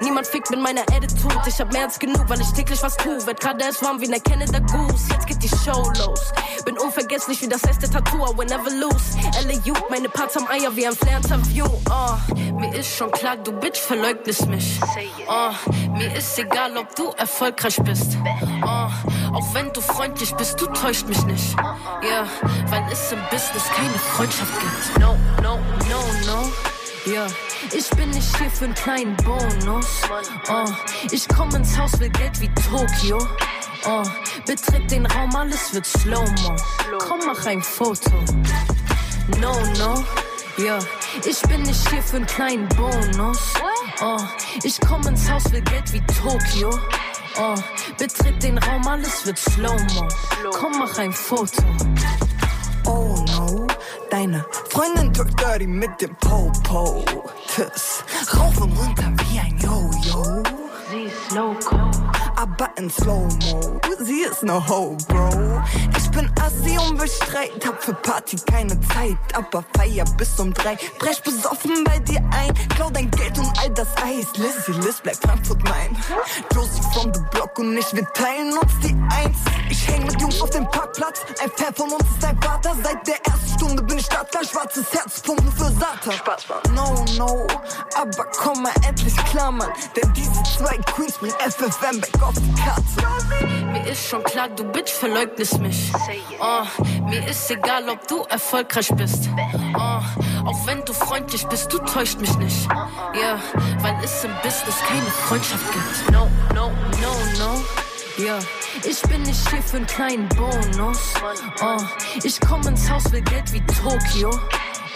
[0.00, 1.40] Niemand fickt mit meiner Attitude.
[1.46, 3.10] Ich hab mehr als genug, weil ich täglich was tu.
[3.26, 5.08] Werd gerade erst warm wie ne Canada Goose.
[5.10, 6.32] Jetzt geht die Show los.
[6.64, 8.24] Bin unvergesslich wie das erste Tattoo.
[8.24, 9.18] I will never lose.
[9.46, 11.66] LAU, meine Parts am Eier wie ein Flair-Interview.
[11.90, 12.16] Oh,
[12.58, 14.80] mir ist schon klar, du Bitch verleugnest mich.
[15.28, 15.50] Oh,
[15.90, 18.16] mir ist egal, ob du erfolgreich bist.
[18.62, 21.56] Oh, auch wenn du freundlich bist, du täuscht mich nicht.
[21.56, 22.26] Ja, yeah,
[22.68, 25.00] weil es im Business keine Freundschaft gibt.
[25.00, 25.58] No, no,
[25.90, 26.73] no, no.
[27.06, 27.26] Ja,
[27.70, 29.86] ich bin nicht hier für einen kleinen Bonus.
[30.48, 30.72] Oh,
[31.10, 33.18] ich komm ins Haus, will Geld wie Tokio.
[33.84, 34.02] Oh,
[34.46, 36.56] betritt den Raum, alles wird Slow-Mo.
[36.98, 38.10] Komm, mach ein Foto.
[39.38, 40.02] No, no.
[40.56, 40.78] Ja,
[41.26, 43.52] ich bin nicht hier für einen kleinen Bonus.
[44.00, 44.20] Oh,
[44.62, 46.70] ich komm ins Haus, will Geld wie Tokio.
[47.36, 47.54] Oh,
[47.98, 50.08] betritt den Raum, alles wird Slow-Mo.
[50.52, 51.62] Komm, mach ein Foto.
[54.14, 57.04] Deine Freundin drückt dirty mit dem Popo.
[58.60, 60.40] Und runter wie ein Yo-Yo.
[60.88, 61.93] Sie ist loco.
[62.44, 65.62] Aber in Slow-Mo, sie ist ne Ho, Bro.
[65.96, 69.16] Ich bin assi und will Streit, hab für Party keine Zeit.
[69.32, 72.52] Aber feier bis um drei, brech besoffen bei dir ein.
[72.76, 74.26] Klau dein Geld und all das Eis.
[74.36, 75.96] Lizzie Liz bleibt Frankfurt mein.
[76.54, 79.38] Josie from the Block und ich, wir teilen uns die Eins.
[79.70, 81.20] Ich häng mit Jungs auf dem Parkplatz.
[81.42, 82.76] Ein Fan von uns ist dein Vater.
[82.82, 84.44] Seit der ersten Stunde bin ich startklar.
[84.44, 86.12] Schwarzes Herz pumpen für Satan.
[86.12, 87.46] Spaß, No, no.
[87.94, 89.70] Aber komm mal endlich klar, Mann.
[89.96, 93.64] Denn diese zwei Queens bringen FFM back auf die Karte.
[93.72, 95.92] Mir ist schon klar, du Bitch verleugnest mich.
[96.40, 96.64] Oh,
[97.04, 99.28] mir ist egal, ob du erfolgreich bist.
[99.74, 100.00] Oh,
[100.46, 102.68] auch wenn du freundlich bist, du täuscht mich nicht.
[102.70, 103.40] Ja, yeah,
[103.80, 106.10] weil es im Business keine Freundschaft gibt.
[106.12, 107.64] No, no, no, no.
[108.16, 108.38] Ja,
[108.84, 111.14] ich bin nicht hier für einen kleinen Bonus.
[111.60, 111.82] Oh,
[112.22, 114.30] ich komm ins Haus, will Geld wie Tokio.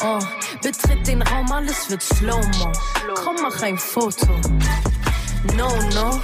[0.01, 0.21] Oh,
[0.63, 2.73] betritt den Raum, alles wird Slow-Mo.
[3.17, 4.29] Komm, mach ein Foto.
[5.57, 6.21] No, no.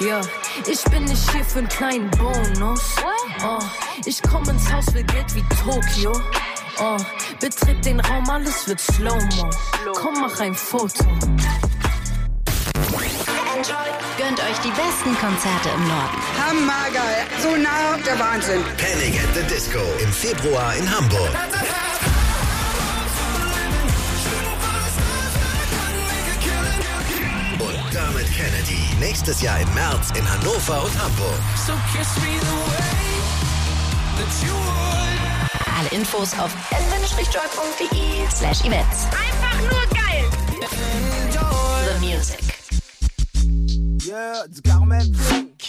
[0.00, 0.20] Ja,
[0.66, 2.96] ich bin nicht hier für einen kleinen Bonus.
[3.42, 3.58] Oh,
[4.04, 6.12] ich komm ins Haus, will Geld wie Tokio.
[6.78, 6.98] Oh,
[7.40, 9.48] betritt den Raum, alles wird Slow-Mo.
[9.94, 11.06] Komm, mach ein Foto.
[13.54, 16.18] Gönnt euch die besten Konzerte im Norden.
[16.44, 17.24] Hammergeil.
[17.40, 18.64] So nah der Wahnsinn.
[18.76, 21.30] Panic at the Disco im Februar in Hamburg.
[27.60, 28.88] Und damit Kennedy.
[28.98, 31.38] Nächstes Jahr im März in Hannover und Hamburg.
[35.78, 39.06] Alle Infos auf fn-joy.de slash events.
[39.06, 39.83] Einfach nur
[44.06, 44.60] Yeah, it's.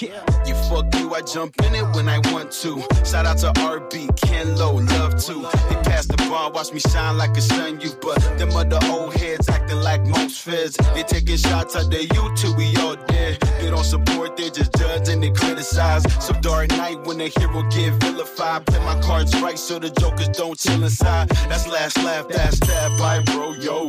[0.02, 2.82] You fuck you, I jump in it when I want to.
[3.06, 5.34] Shout out to RB, Ken Low, love to.
[5.69, 7.91] They pass the bar, watch me shine like a sun you.
[8.02, 10.76] But them other old heads acting like most feds.
[10.93, 13.39] They taking shots at their YouTube, we all dead.
[13.62, 16.04] They don't support, they just judge and they criticize.
[16.24, 18.65] So dark night when the hero get vilified.
[18.65, 21.30] Play my cards right so the jokers don't chill inside.
[21.48, 23.54] That's last laugh, that's that by bro.
[23.54, 23.85] Yo,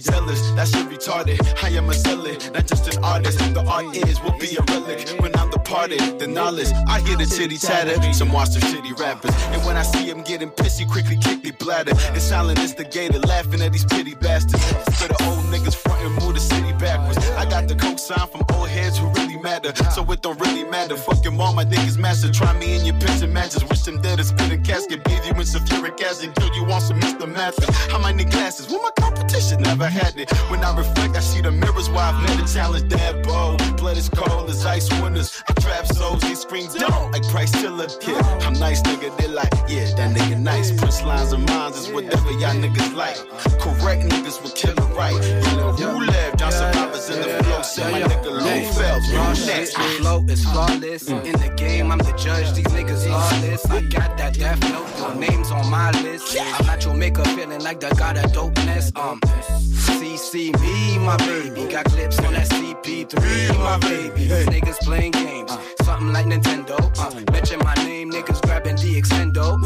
[0.00, 0.50] jealous.
[0.52, 1.38] That shit retarded.
[1.62, 3.38] I am a seller, not just an artist.
[3.54, 6.18] The art is will be a relic when I'm departed.
[6.18, 7.96] The knowledge, I hear the chitty chatter.
[8.12, 9.34] Some monster shitty rappers.
[9.52, 11.92] And when I see them getting pissy, quickly kick the bladder.
[12.12, 14.64] And silent instigator, laughing at these pity bastards.
[14.98, 17.18] For the old niggas front and move the city backwards.
[17.30, 19.74] I got the coke sign from old heads who really matter.
[19.90, 20.96] So it don't really matter.
[20.96, 22.30] Fucking all my niggas master.
[22.30, 23.64] Try me in your picture matches.
[23.64, 25.04] Wish them dead as spit a casket.
[25.04, 26.34] Bathe you in sulfuric acid.
[26.36, 27.30] Kill you on some Mr.
[27.30, 27.68] Mathis.
[27.90, 28.68] How many glasses?
[28.70, 30.30] Well, my competition never had it.
[30.50, 33.56] When I reflect, I see the mirrors why I've never challenged that bow.
[33.76, 35.42] Blood is cold as ice winters.
[35.48, 37.86] I trap souls, they scream don't like Price Tiller.
[38.06, 39.16] Yeah, I'm nice, nigga.
[39.16, 40.70] They like, yeah, that nigga nice.
[40.72, 43.16] Punch lines of mines is whatever y'all niggas like.
[43.60, 45.14] Correct niggas will kill it right.
[45.14, 46.38] You know who left?
[46.38, 47.62] Down survivors in the flow.
[47.62, 49.10] Send my nigga Lou Phelps.
[49.30, 51.08] Raw shit, the flow is flawless.
[51.08, 52.52] In the game, I'm the judge.
[52.52, 53.64] These niggas lawless.
[53.66, 54.88] I got that death note.
[54.98, 56.36] Your name's on my list.
[56.36, 58.90] I'm at your makeup feeling like the god of dopeness.
[58.96, 61.70] Um, CC me, my baby.
[61.70, 64.26] Got clips on that CP3, my baby.
[64.26, 65.52] These niggas playing games.
[65.84, 66.78] Something like Nintendo.
[66.98, 69.62] Uh, mention my name, niggas grabbing the extendo.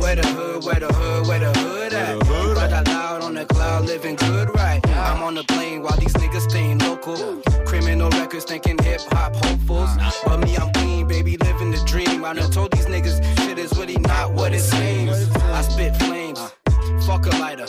[0.00, 2.18] Where the hood, where the hood, where the hood at?
[2.74, 4.84] Got loud on the cloud, living good, right?
[4.88, 7.40] I'm on the plane while these niggas staying local.
[7.64, 8.73] Criminal records thinking
[9.04, 9.90] hip hop hopefuls.
[10.24, 12.24] But me, I'm clean, baby, living the dream.
[12.24, 15.28] I done told these niggas shit is really not what it seems.
[15.36, 16.40] I spit flames.
[17.06, 17.66] Fuck a lighter.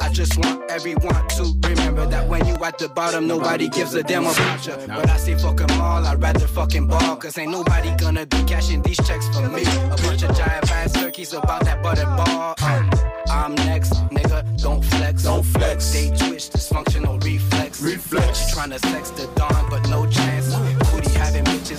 [0.00, 4.02] I just want everyone to remember that when you at the bottom, nobody gives a
[4.02, 4.74] damn about you.
[4.86, 7.16] But I say fuck 'em all, I'd rather fucking ball.
[7.16, 9.62] Cause ain't nobody gonna be cashing these checks for me.
[9.62, 12.54] A bunch of giant ass turkeys about that butter ball.
[12.62, 12.90] Um,
[13.30, 15.22] I'm next, nigga, don't flex.
[15.22, 15.92] Don't flex.
[15.92, 17.80] They twitch, dysfunctional reflex.
[17.80, 18.52] Reflex.
[18.52, 19.83] Trying to sex the dawn, but no chance.
[19.83, 19.83] Booty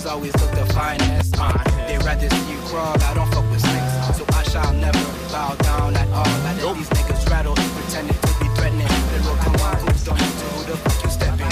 [0.06, 1.34] always look the finest.
[1.38, 1.52] Uh,
[1.86, 4.18] they rather see you crawl, I don't fuck with snakes.
[4.18, 6.26] So I shall never bow down at all.
[6.26, 8.88] I let these niggas rattle, pretending to be threatening.
[9.12, 11.46] Little come on, who's don't who the fuck you stepping.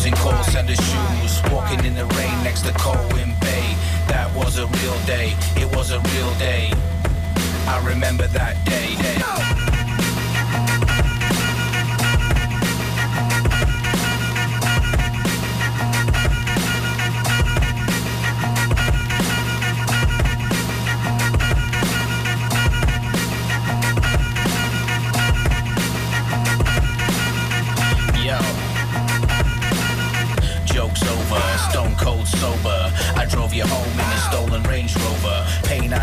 [0.00, 3.66] Jews call center shoes, walking in the rain next to Colwyn Bay.
[4.08, 6.70] That was a real day, it was a real day.
[7.66, 8.96] I remember that day.
[8.96, 9.69] day.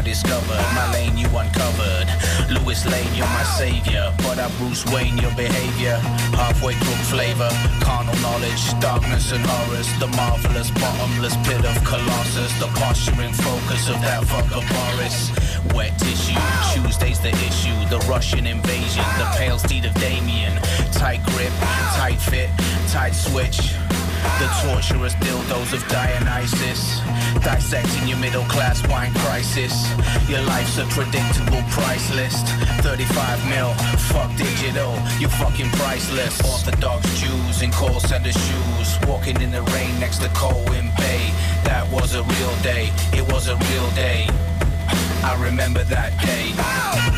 [0.08, 2.08] Discovered, my lane you uncovered.
[2.48, 4.14] Lewis Lane, you're my savior.
[4.24, 5.98] But I Bruce Wayne, your behavior.
[6.32, 7.50] Halfway crook flavor,
[7.82, 9.88] carnal knowledge, darkness and horrors.
[10.00, 12.54] The marvelous, bottomless pit of Colossus.
[12.64, 15.18] The posturing focus of that fucker Boris.
[15.76, 16.40] Wet tissue,
[16.72, 17.78] Tuesday's the issue.
[17.90, 20.56] The Russian invasion, the pale steed of Damien.
[20.94, 21.52] Tight grip,
[22.00, 22.50] tight fit,
[22.88, 23.76] tight switch.
[24.40, 27.02] The torturous dildos of Dionysus.
[27.44, 29.74] Dissecting your middle class wine crisis.
[30.30, 32.48] Your life's a predictable price list.
[32.82, 33.74] 35 mil,
[34.12, 36.40] fuck digital, you're fucking priceless.
[36.42, 39.00] Orthodox Jews in call center shoes.
[39.08, 41.32] Walking in the rain next to Colwyn Bay.
[41.64, 44.28] That was a real day, it was a real day.
[45.24, 47.17] I remember that day.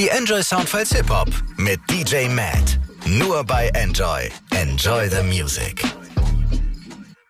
[0.00, 2.80] Die Enjoy Soundfiles Hip Hop mit DJ Matt.
[3.04, 4.30] Nur bei Enjoy.
[4.52, 5.84] Enjoy the Music.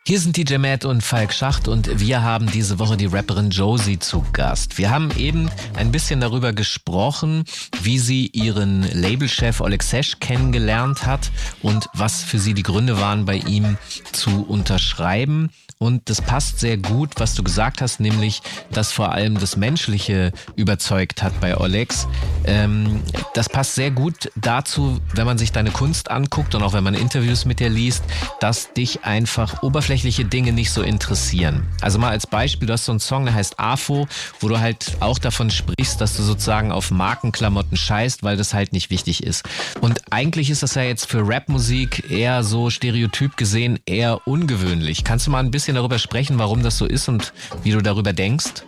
[0.06, 3.98] Hier sind DJ Matt und Falk Schacht und wir haben diese Woche die Rapperin Josie
[3.98, 4.78] zu Gast.
[4.78, 7.42] Wir haben eben ein bisschen darüber gesprochen,
[7.82, 13.24] wie sie ihren Labelchef Oleg Sesh kennengelernt hat und was für sie die Gründe waren,
[13.24, 13.78] bei ihm
[14.12, 15.50] zu unterschreiben.
[15.82, 20.30] Und das passt sehr gut, was du gesagt hast, nämlich, dass vor allem das Menschliche
[20.54, 22.06] überzeugt hat bei Olex.
[22.44, 23.00] Ähm,
[23.32, 26.92] das passt sehr gut dazu, wenn man sich deine Kunst anguckt und auch wenn man
[26.92, 28.04] Interviews mit dir liest,
[28.40, 31.66] dass dich einfach oberflächliche Dinge nicht so interessieren.
[31.80, 34.06] Also mal als Beispiel, du hast so einen Song, der heißt AFO,
[34.38, 38.74] wo du halt auch davon sprichst, dass du sozusagen auf Markenklamotten scheißt, weil das halt
[38.74, 39.48] nicht wichtig ist.
[39.80, 45.04] Und eigentlich ist das ja jetzt für Rapmusik eher so stereotyp gesehen eher ungewöhnlich.
[45.04, 48.12] Kannst du mal ein bisschen darüber sprechen, warum das so ist und wie du darüber
[48.12, 48.64] denkst?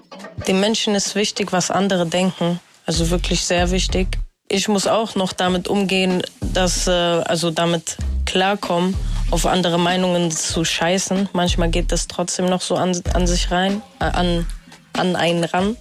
[0.46, 2.60] Den Menschen ist wichtig, was andere denken.
[2.86, 4.18] Also wirklich sehr wichtig.
[4.48, 8.96] Ich muss auch noch damit umgehen, dass, äh, also damit klarkommen,
[9.30, 11.28] auf andere Meinungen zu scheißen.
[11.32, 14.46] Manchmal geht das trotzdem noch so an, an sich rein, äh, an
[14.92, 15.76] an einen ran.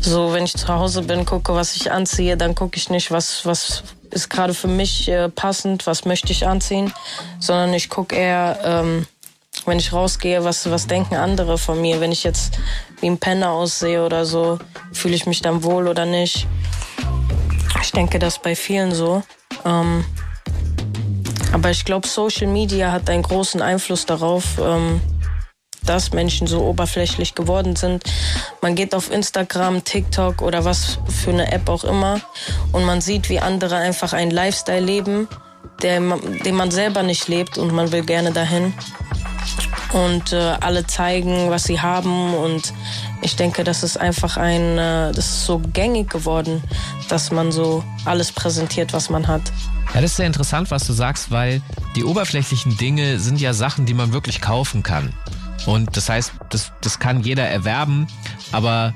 [0.00, 3.44] So, wenn ich zu Hause bin, gucke, was ich anziehe, dann gucke ich nicht, was,
[3.44, 6.92] was ist gerade für mich äh, passend, was möchte ich anziehen,
[7.40, 9.06] sondern ich gucke eher, ähm,
[9.66, 12.00] wenn ich rausgehe, was, was denken andere von mir.
[12.00, 12.58] Wenn ich jetzt
[13.00, 14.58] wie ein Penner aussehe oder so,
[14.92, 16.46] fühle ich mich dann wohl oder nicht.
[17.82, 19.22] Ich denke, das bei vielen so.
[19.64, 20.04] Ähm,
[21.52, 25.00] aber ich glaube, Social Media hat einen großen Einfluss darauf, ähm,
[25.84, 28.04] dass Menschen so oberflächlich geworden sind.
[28.60, 32.20] Man geht auf Instagram, TikTok oder was für eine App auch immer
[32.72, 35.28] und man sieht, wie andere einfach einen Lifestyle leben,
[35.82, 38.74] der, den man selber nicht lebt und man will gerne dahin.
[39.92, 42.74] Und äh, alle zeigen, was sie haben und
[43.22, 46.62] ich denke, das ist einfach ein, äh, das ist so gängig geworden,
[47.08, 49.42] dass man so alles präsentiert, was man hat.
[49.94, 51.62] Ja, das ist sehr interessant, was du sagst, weil
[51.96, 55.14] die oberflächlichen Dinge sind ja Sachen, die man wirklich kaufen kann.
[55.66, 58.06] Und das heißt, das, das kann jeder erwerben,
[58.52, 58.94] aber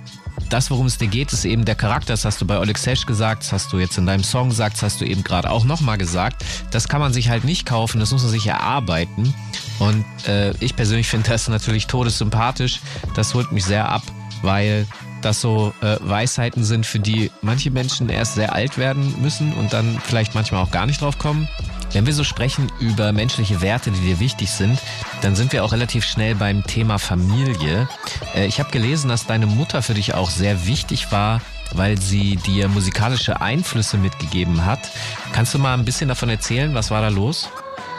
[0.49, 2.12] das, worum es dir geht, ist eben der Charakter.
[2.12, 4.76] Das hast du bei Oleg Sesh gesagt, das hast du jetzt in deinem Song gesagt,
[4.76, 6.45] das hast du eben gerade auch nochmal gesagt.
[6.70, 9.33] Das kann man sich halt nicht kaufen, das muss man sich erarbeiten.
[9.78, 12.80] Und äh, ich persönlich finde das natürlich todessympathisch.
[13.14, 14.03] Das holt mich sehr ab,
[14.43, 14.87] weil
[15.22, 19.72] das so äh, Weisheiten sind, für die manche Menschen erst sehr alt werden müssen und
[19.72, 21.49] dann vielleicht manchmal auch gar nicht drauf kommen.
[21.93, 24.78] Wenn wir so sprechen über menschliche Werte, die dir wichtig sind,
[25.20, 27.88] dann sind wir auch relativ schnell beim Thema Familie.
[28.34, 31.40] Äh, ich habe gelesen, dass deine Mutter für dich auch sehr wichtig war,
[31.74, 34.90] weil sie dir musikalische Einflüsse mitgegeben hat.
[35.32, 36.74] Kannst du mal ein bisschen davon erzählen?
[36.74, 37.51] Was war da los?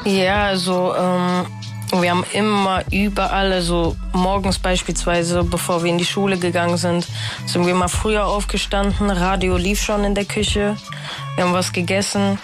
[0.06, 1.46] Ja, also ähm,
[2.02, 7.08] wir haben immer überall, also morgens beispielsweise, bevor wir in die Schule gegangen sind,
[7.46, 9.12] sind wir mal früher aufgestanden.
[9.12, 10.76] Radio lief schon in der Küche.
[11.36, 12.40] Wir haben was gegessen.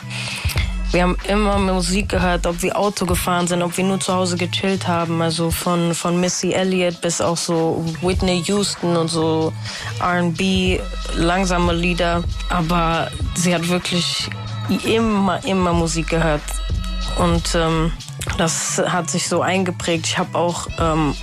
[0.91, 4.37] Wir haben immer Musik gehört, ob wir Auto gefahren sind, ob wir nur zu Hause
[4.37, 5.21] gechillt haben.
[5.21, 9.53] Also von, von Missy Elliott bis auch so Whitney Houston und so
[10.01, 10.79] RB,
[11.15, 12.23] langsame Lieder.
[12.49, 14.29] Aber sie hat wirklich
[14.83, 16.41] immer, immer Musik gehört.
[17.19, 17.91] Und ähm,
[18.39, 20.07] das hat sich so eingeprägt.
[20.07, 21.13] Ich habe auch ähm,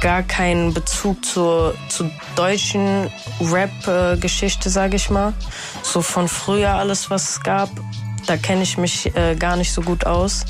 [0.00, 3.10] gar keinen Bezug zur, zur deutschen
[3.40, 5.32] Rap-Geschichte, sage ich mal.
[5.82, 7.70] So von früher alles, was es gab,
[8.26, 10.44] da kenne ich mich äh, gar nicht so gut aus.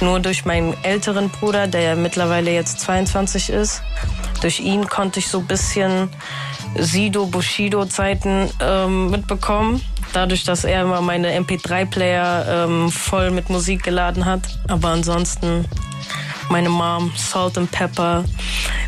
[0.00, 3.82] Nur durch meinen älteren Bruder, der mittlerweile jetzt 22 ist,
[4.40, 6.08] durch ihn konnte ich so ein bisschen
[6.76, 9.82] Sido, Bushido-Zeiten ähm, mitbekommen.
[10.12, 14.42] Dadurch, dass er immer meine MP3-Player ähm, voll mit Musik geladen hat.
[14.68, 15.66] Aber ansonsten
[16.48, 18.24] meine Mom, Salt and Pepper,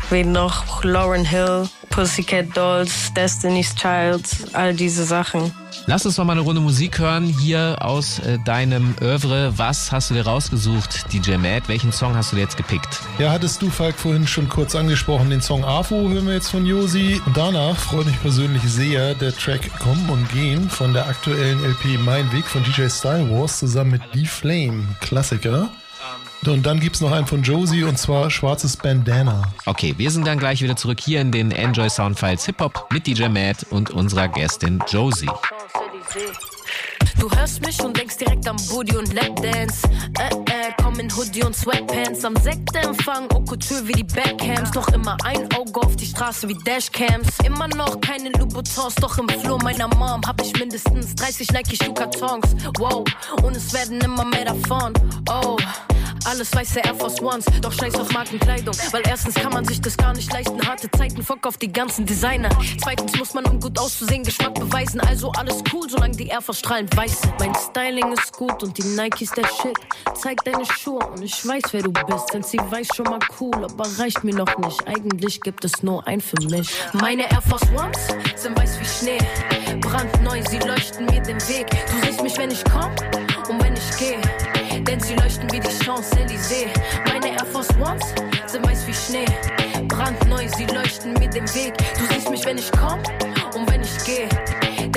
[0.09, 5.51] wen noch, Lauren Hill, Pussycat Dolls, Destiny's Child, all diese Sachen.
[5.87, 9.53] Lass uns noch mal eine Runde Musik hören hier aus äh, deinem Oeuvre.
[9.57, 11.67] Was hast du dir rausgesucht, DJ Matt?
[11.67, 13.01] Welchen Song hast du dir jetzt gepickt?
[13.17, 15.31] Ja, hattest du, Falk, vorhin schon kurz angesprochen.
[15.31, 17.19] Den Song AFO hören wir jetzt von Josi.
[17.25, 21.99] Und danach freut mich persönlich sehr der Track Kommen und Gehen von der aktuellen LP
[22.05, 24.83] Mein Weg von DJ Style Wars zusammen mit D-Flame.
[24.99, 25.69] Klassiker.
[26.45, 29.43] Und dann gibt es noch einen von Josie und zwar Schwarzes Bandana.
[29.67, 33.05] Okay, wir sind dann gleich wieder zurück hier in den Enjoy Soundfiles Hip Hop mit
[33.05, 35.29] DJ Matt und unserer Gästin Josie.
[37.19, 39.87] Du hörst mich und denkst direkt am Booty und Lapdance.
[40.19, 42.25] Äh, äh, komm in Hoodie und Sweatpants.
[42.25, 44.71] Am Sektempfang, Haute Couture wie die Backcams.
[44.71, 47.39] Doch immer ein Auge auf die Straße wie Dashcams.
[47.45, 52.55] Immer noch keine Louboutins, doch im Flur meiner Mom hab ich mindestens 30 Nike-Schuhkartons.
[52.77, 53.05] Wow,
[53.43, 54.93] und es werden immer mehr davon.
[55.29, 55.57] Oh.
[56.25, 58.75] Alles weiße Air Force Ones, doch scheiß auf Markenkleidung.
[58.91, 60.61] Weil erstens kann man sich das gar nicht leisten.
[60.67, 62.49] Harte Zeiten, Fock auf die ganzen Designer.
[62.81, 65.01] Zweitens muss man, um gut auszusehen, Geschmack beweisen.
[65.01, 67.39] Also alles cool, solange die Air Force strahlend weiß sind.
[67.39, 69.77] Mein Styling ist gut und die Nikes der Shit.
[70.13, 72.33] Zeig deine Schuhe und ich weiß, wer du bist.
[72.33, 74.87] Denn sie weiß schon mal cool, aber reicht mir noch nicht.
[74.87, 76.69] Eigentlich gibt es nur ein für mich.
[76.93, 77.99] Meine Air Force Ones
[78.35, 79.17] sind weiß wie Schnee.
[79.79, 81.67] Brandneu, sie leuchten mir den Weg.
[81.69, 82.91] Du siehst mich, wenn ich komm
[83.49, 84.21] und wenn ich gehe
[84.83, 86.69] denn sie leuchten wie die Champs-Élysées.
[87.07, 88.03] Meine Air Force Ones
[88.47, 89.25] sind weiß wie Schnee.
[89.87, 91.73] Brandneu, sie leuchten mir den Weg.
[91.97, 92.99] Du siehst mich, wenn ich komm
[93.55, 94.29] und wenn ich gehe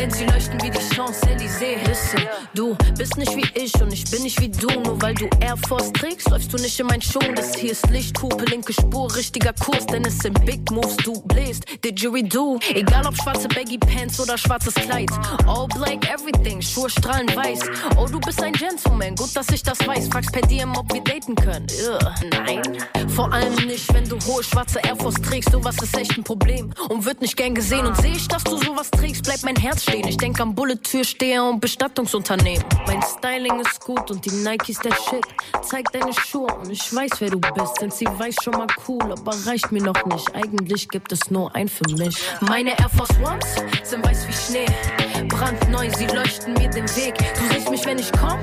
[0.04, 1.78] denn sie leuchten wie die Champs-Élysées.
[1.86, 2.20] Listen,
[2.54, 4.68] du bist nicht wie ich und ich bin nicht wie du.
[4.80, 7.20] Nur weil du Air Force trägst, läufst du nicht in mein Schuh.
[7.34, 11.64] Das hier ist Lichthupe, linke Spur, richtiger Kurs, denn es sind Big Moves, du bläst,
[11.82, 12.58] Didgeridoo.
[12.74, 15.10] Egal ob schwarze Baggy Pants oder schwarzes Kleid.
[15.46, 17.60] All black, everything, Schuhe strahlen weiß.
[17.96, 20.08] Oh, du bist ein Gentleman, gut, dass ich das weiß.
[20.08, 21.66] Fragst per DM, ob wir daten können.
[21.88, 22.62] Ugh, nein,
[23.08, 25.50] vor allem nicht, wenn du hohe schwarze Air Force trägst.
[25.50, 27.86] Sowas ist echt ein Problem und wird nicht gern gesehen.
[27.86, 29.93] Und sehe ich, dass du sowas trägst, bleibt mein Herz stehen.
[29.96, 32.64] Ich denk am Bullet-Türsteher und Bestattungsunternehmen.
[32.86, 35.24] Mein Styling ist gut und die Nikes der Shit.
[35.62, 37.80] Zeig deine Schuhe und ich weiß, wer du bist.
[37.80, 40.34] Denn sie weiß schon mal cool, aber reicht mir noch nicht.
[40.34, 42.16] Eigentlich gibt es nur ein für mich.
[42.40, 43.46] Meine Air Force Ones
[43.84, 45.28] sind weiß wie Schnee.
[45.28, 47.14] Brandneu, sie leuchten mir den Weg.
[47.16, 48.40] Du siehst mich, wenn ich komm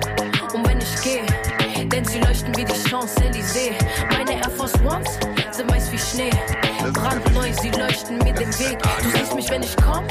[0.54, 1.26] und wenn ich gehe.
[1.89, 3.74] Denn sie leuchten wie die Champs-Élysées.
[4.10, 5.10] Meine Air Force Ones
[5.52, 6.32] sind weiß wie Schnee.
[6.93, 8.78] Brandneu, sie leuchten mir den Weg.
[9.04, 10.06] Du siehst mich, wenn ich komm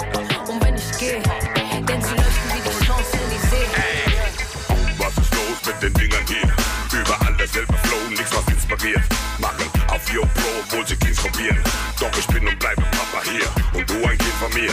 [8.80, 9.02] inspiriert.
[9.38, 11.62] Machen auf Yo Pro, obwohl sie Kings probieren.
[11.98, 14.72] Doch ich bin und bleibe Papa hier und du ein Kind von mir.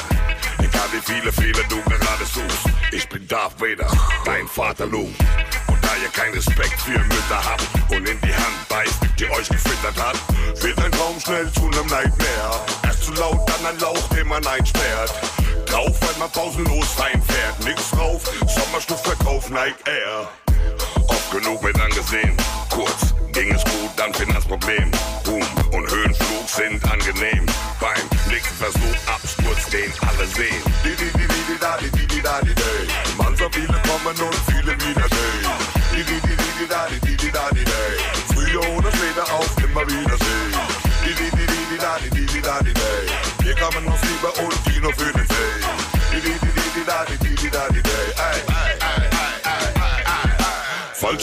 [0.60, 3.90] Egal wie viele Fehler du gerade suchst, ich bin Darth Vader,
[4.26, 5.14] dein Vater Luke.
[5.68, 9.50] Und da ihr keinen Respekt für Mütter habt und in die Hand beißt, die euch
[9.50, 10.18] gefüttert hat,
[10.62, 12.60] wird ein Traum schnell zu einem Nightmare.
[12.84, 15.14] Erst zu laut, dann ein Lauch, den man einsperrt.
[15.66, 17.64] Drauf, weil man pausenlos reinfährt.
[17.64, 20.30] Nix drauf, Sommerstuffverkauf Nike Air.
[21.32, 22.36] Genug mit angesehen.
[22.70, 24.90] Kurz ging es gut, dann Finanzproblem.
[25.26, 27.46] Boom und Höhenflug sind angenehm.
[27.82, 30.64] Beim nächsten Versuch Absturz, den alle sehen.
[30.84, 32.88] Di, di, di, di, di, da, di, di, di, da, di, day.
[33.18, 35.38] Man so viele kommen und viele wieder day.
[35.92, 37.98] Di, di, di, di, di, da, di, di, di, da, di, day.
[38.34, 40.56] Früher oder später auf immer wieder sehen.
[41.04, 43.04] Di, di, di, di, di, da, di, di, di, da, di, day.
[43.44, 45.76] Wir kamen uns lieber und nur für den Fame.
[46.12, 48.08] Di, di, di, di, di, da, di, di, di, da, di, day.
[48.16, 48.47] Ey,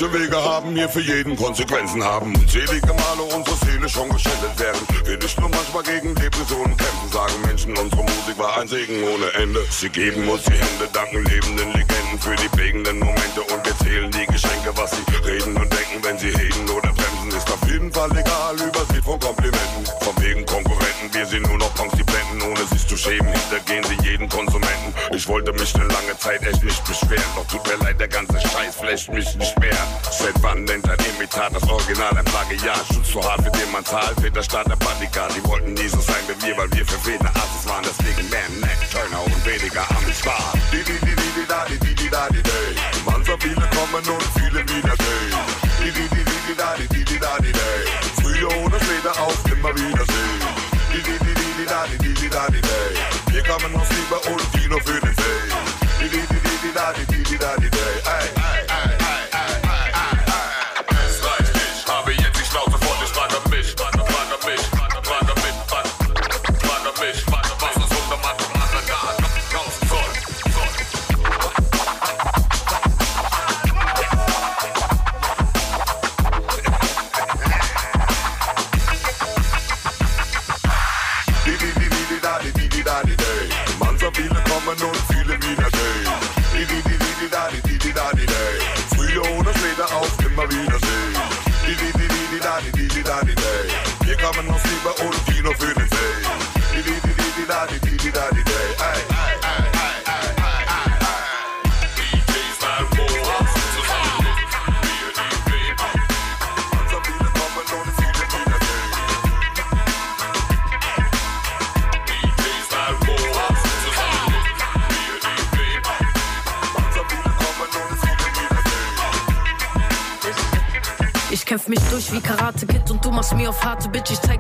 [0.05, 2.34] Falsche Wege haben hier für jeden Konsequenzen haben.
[2.34, 4.80] Unzählige Male unsere Seele schon geschändet werden.
[5.05, 9.32] Wir nicht nur manchmal gegen Depressionen kämpfen, sagen Menschen, unsere Musik war ein Segen ohne
[9.34, 9.64] Ende.
[9.70, 14.11] Sie geben uns die Hände, danken lebenden Legenden für die prägenden Momente und wir zählen
[14.11, 17.92] die Geschenke, was sie reden und denken, wenn sie reden oder bremsen, ist auf jeden
[17.92, 19.84] Fall egal, übersieht von Komplimenten.
[20.02, 21.64] Von wegen Konkurrenten, wir sind nur noch
[22.65, 24.95] Die ohne sich zu schämen, hintergehen sie jeden Konsumenten.
[25.12, 28.41] Ich wollte mich eine lange Zeit echt nicht beschweren, doch tut mir leid, der ganze
[28.41, 29.77] Scheiß flasht mich nicht mehr.
[30.11, 32.87] Seit wann nennt ein Imitat das Original ein Plagiat?
[32.93, 35.33] Schutz zu hart, für den man zahlt, wird der Staat der Bodyguard.
[35.37, 38.49] Die wollten nie so sein wie wir, weil wir für Fehler Asses waren, deswegen mehr
[38.61, 40.53] Neck, Turner und weniger Amis war.
[40.73, 42.73] Di, di, di, di, di, da, di, di, di, da, di, day.
[43.05, 45.27] Man so viele kommen und viele wieder day.
[45.83, 47.83] Di, di, di, di, di, da, di, di, di, da, di, day.
[48.23, 50.41] Früher oder später auf immer wieder sehen.
[50.93, 51.24] Di, di,
[51.83, 52.95] di, di, di, da, di, di, di, da, di, day.
[53.33, 55.14] Wir kamen uns lieber und die nur für den Fame.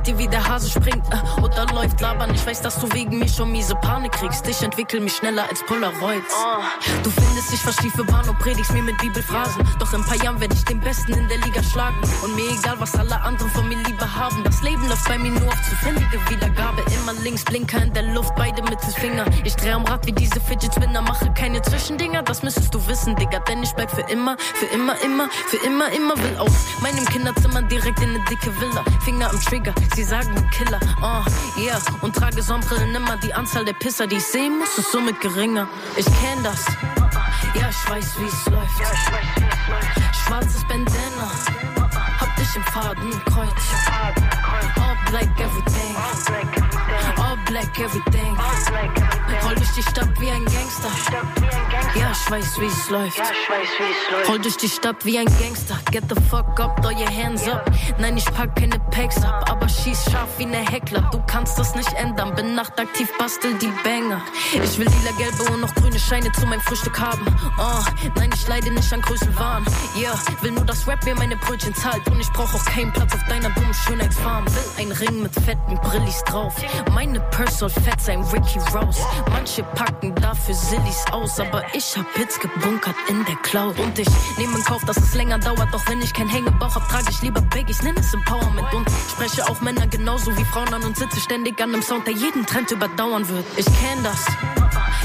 [0.06, 2.33] Dir, wie der Hase springt äh, oder läuft labern.
[2.54, 4.46] Weiß, dass du wegen mir schon miese Panik kriegst.
[4.46, 6.36] Ich entwickel mich schneller als Polaroids.
[7.02, 9.66] Du findest, ich fahr schiefe Bahn und predigst mir mit Bibelphrasen.
[9.80, 11.96] Doch in ein paar Jahren werde ich den Besten in der Liga schlagen.
[12.22, 14.44] Und mir egal, was alle anderen von mir lieber haben.
[14.44, 16.82] Das Leben läuft bei mir nur auf zufällige Wiedergabe.
[16.94, 19.24] Immer links, Blinker in der Luft, beide Mittelfinger.
[19.42, 22.22] Ich dreh am Rad wie diese Fidget Spinner, mache keine Zwischendinger.
[22.22, 25.90] Das müsstest du wissen, Digga, denn ich bleib für immer, für immer, immer, für immer,
[25.90, 28.84] immer will aus meinem Kinderzimmer direkt in eine dicke Villa.
[29.04, 31.80] Finger am Trigger, sie sagen Killer, oh, yeah.
[32.14, 35.68] Trage Sonnenbrillen immer, die Anzahl der Pisser, die ich sehen muss, ist somit geringer.
[35.96, 36.64] Ich kenn das,
[37.54, 38.70] ja, ich weiß, wie es läuft.
[40.26, 41.30] Schwarzes Bandana,
[42.56, 43.48] im Fadenkreuz.
[44.76, 45.96] All black everything,
[47.16, 48.36] all black everything.
[49.42, 50.88] Roll durch die Stadt wie ein Gangster.
[51.94, 53.20] Ja, ich weiß, wie es läuft.
[54.28, 55.76] Roll durch die Stadt wie ein Gangster.
[55.90, 57.70] Get the fuck up, your hands up.
[57.98, 61.02] Nein, ich pack keine Packs ab, aber schieß scharf wie ne Heckler.
[61.12, 62.34] Du kannst das nicht ändern.
[62.34, 64.20] Bin nachtaktiv, bastel die Banger.
[64.52, 67.24] Ich will lila, gelbe und noch grüne Scheine zu meinem Frühstück haben.
[67.58, 67.84] Oh,
[68.16, 69.64] nein, ich leide nicht an Größenwahn.
[69.96, 72.06] Yeah, will nur, dass Rap mir meine Brötchen zahlt.
[72.08, 74.44] Und ich brauch auch keinen Platz auf deiner dummen Schönheitsfarm.
[74.46, 76.54] Will ein Ring mit fetten Brillis drauf.
[76.92, 79.00] Meine Purse soll fett sein, Ricky Rose.
[79.30, 83.78] Manche packen dafür Sillies aus, aber ich hab Hits gebunkert in der Cloud.
[83.78, 85.72] Und ich nehme in Kauf, dass es länger dauert.
[85.72, 87.70] Doch wenn ich kein Hängebauch hab, trage ich lieber Big.
[87.70, 88.74] Ich nenne es Empowerment.
[88.74, 92.14] Und spreche auch Männer genauso wie Frauen an und sitze ständig an einem Sound, der
[92.14, 93.46] jeden Trend überdauern wird.
[93.56, 94.26] Ich kenn das.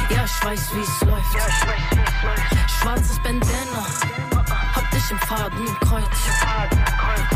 [0.10, 1.38] Ja, ich weiß, wie es läuft.
[2.82, 4.29] Schwarzes Bandana.
[5.12, 6.04] Im Fadenkreuz.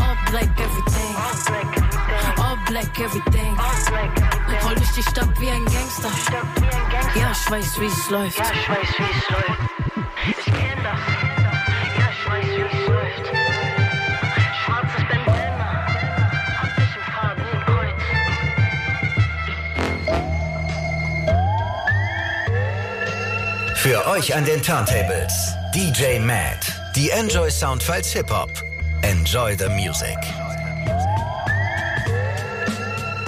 [0.00, 1.16] All black everything.
[2.38, 3.58] All black everything.
[4.62, 6.10] Roll durch die Stadt wie ein Gangster.
[7.16, 8.38] Ja, ich weiß, wie es läuft.
[8.38, 9.58] Ja, ich weiß, wie es läuft.
[10.28, 11.00] Ich kenn das.
[11.98, 13.26] Ja, ich weiß, wie es läuft.
[14.64, 15.70] Schwarzes Bandana.
[16.60, 18.02] Hab dich im Fadenkreuz.
[23.74, 26.83] Für euch an den Turntables DJ Matt.
[26.96, 28.48] Die Enjoy Soundfiles Hip Hop.
[29.02, 30.16] Enjoy the music.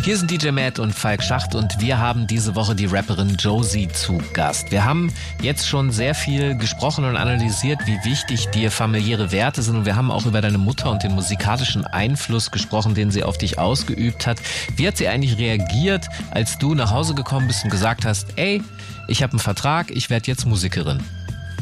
[0.05, 3.89] Hier sind DJ Matt und Falk Schacht und wir haben diese Woche die Rapperin Josie
[3.89, 4.71] zu Gast.
[4.71, 5.13] Wir haben
[5.43, 9.97] jetzt schon sehr viel gesprochen und analysiert, wie wichtig dir familiäre Werte sind und wir
[9.97, 14.29] haben auch über deine Mutter und den musikalischen Einfluss gesprochen, den sie auf dich ausgeübt
[14.29, 14.39] hat.
[14.77, 18.63] Wie hat sie eigentlich reagiert, als du nach Hause gekommen bist und gesagt hast, ey,
[19.09, 21.03] ich habe einen Vertrag, ich werde jetzt Musikerin?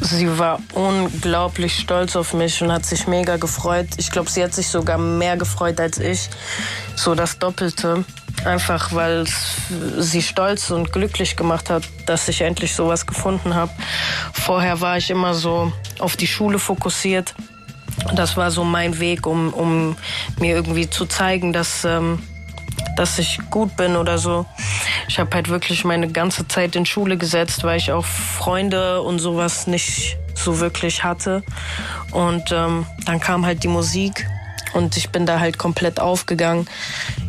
[0.01, 3.87] Sie war unglaublich stolz auf mich und hat sich mega gefreut.
[3.97, 6.29] Ich glaube, sie hat sich sogar mehr gefreut als ich.
[6.95, 8.03] So das Doppelte.
[8.43, 9.25] Einfach weil
[9.97, 13.71] sie stolz und glücklich gemacht hat, dass ich endlich sowas gefunden habe.
[14.33, 17.33] Vorher war ich immer so auf die Schule fokussiert.
[18.13, 19.95] Das war so mein Weg, um, um
[20.39, 22.19] mir irgendwie zu zeigen, dass, ähm,
[22.95, 24.45] dass ich gut bin oder so.
[25.07, 29.19] Ich habe halt wirklich meine ganze Zeit in Schule gesetzt, weil ich auch Freunde und
[29.19, 31.43] sowas nicht so wirklich hatte.
[32.11, 34.27] Und ähm, dann kam halt die Musik
[34.73, 36.67] und ich bin da halt komplett aufgegangen.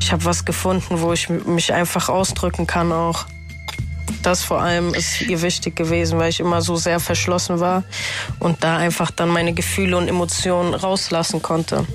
[0.01, 3.27] Ich habe was gefunden, wo ich mich einfach ausdrücken kann auch.
[4.23, 7.85] Das vor allem ist ihr wichtig gewesen, weil ich immer so sehr verschlossen war
[8.41, 11.87] und da einfach dann meine Gefühle und Emotionen rauslassen konnte.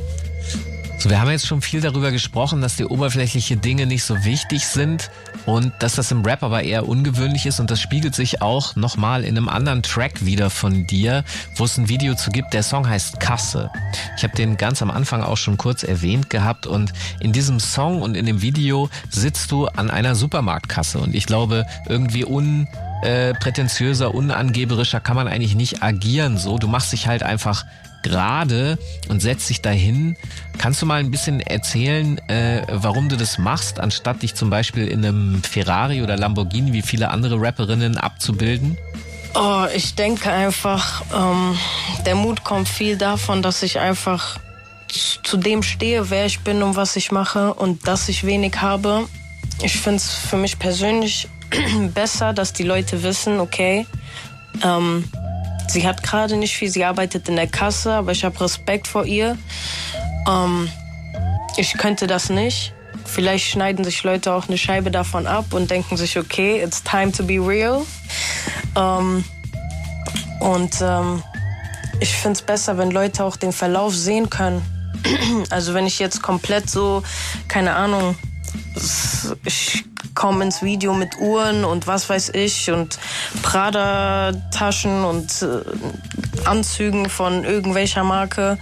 [1.01, 4.67] So, wir haben jetzt schon viel darüber gesprochen, dass die oberflächliche Dinge nicht so wichtig
[4.67, 5.09] sind
[5.47, 9.23] und dass das im Rap aber eher ungewöhnlich ist und das spiegelt sich auch nochmal
[9.23, 11.23] in einem anderen Track wieder von dir,
[11.55, 12.53] wo es ein Video zu gibt.
[12.53, 13.71] Der Song heißt Kasse.
[14.15, 18.03] Ich habe den ganz am Anfang auch schon kurz erwähnt gehabt und in diesem Song
[18.03, 22.67] und in dem Video sitzt du an einer Supermarktkasse und ich glaube irgendwie un
[23.01, 26.59] äh, prätentiöser, unangeberischer kann man eigentlich nicht agieren so.
[26.59, 27.65] Du machst dich halt einfach
[28.03, 28.77] gerade
[29.09, 30.15] und setzt dich dahin.
[30.57, 34.87] Kannst du mal ein bisschen erzählen, äh, warum du das machst, anstatt dich zum Beispiel
[34.87, 38.77] in einem Ferrari oder Lamborghini wie viele andere Rapperinnen abzubilden?
[39.33, 41.57] Oh, ich denke einfach, ähm,
[42.05, 44.37] der Mut kommt viel davon, dass ich einfach
[45.23, 49.07] zu dem stehe, wer ich bin und was ich mache und dass ich wenig habe.
[49.63, 51.29] Ich finde es für mich persönlich
[51.93, 53.85] besser, dass die Leute wissen, okay,
[54.63, 55.05] ähm,
[55.71, 59.05] sie hat gerade nicht viel, sie arbeitet in der Kasse, aber ich habe Respekt vor
[59.05, 59.37] ihr.
[60.27, 60.69] Ähm,
[61.57, 62.73] ich könnte das nicht.
[63.05, 67.11] Vielleicht schneiden sich Leute auch eine Scheibe davon ab und denken sich, okay, it's time
[67.11, 67.81] to be real.
[68.75, 69.23] Ähm,
[70.39, 71.23] und ähm,
[71.99, 74.61] ich finde es besser, wenn Leute auch den Verlauf sehen können.
[75.49, 77.03] also wenn ich jetzt komplett so,
[77.47, 78.15] keine Ahnung,
[79.45, 79.83] ich
[80.15, 82.99] komme ins Video mit Uhren und was weiß ich und
[83.41, 88.57] Prada-Taschen und äh, Anzügen von irgendwelcher Marke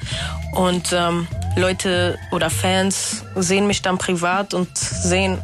[0.53, 5.37] und ähm, Leute oder Fans sehen mich dann privat und sehen,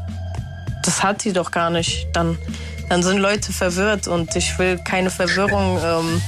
[0.84, 2.08] das hat sie doch gar nicht.
[2.14, 2.38] Dann,
[2.90, 6.22] dann sind Leute verwirrt und ich will keine Verwirrung ähm,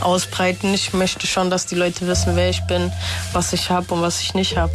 [0.00, 0.72] ausbreiten.
[0.74, 2.92] Ich möchte schon, dass die Leute wissen, wer ich bin,
[3.32, 4.72] was ich habe und was ich nicht habe.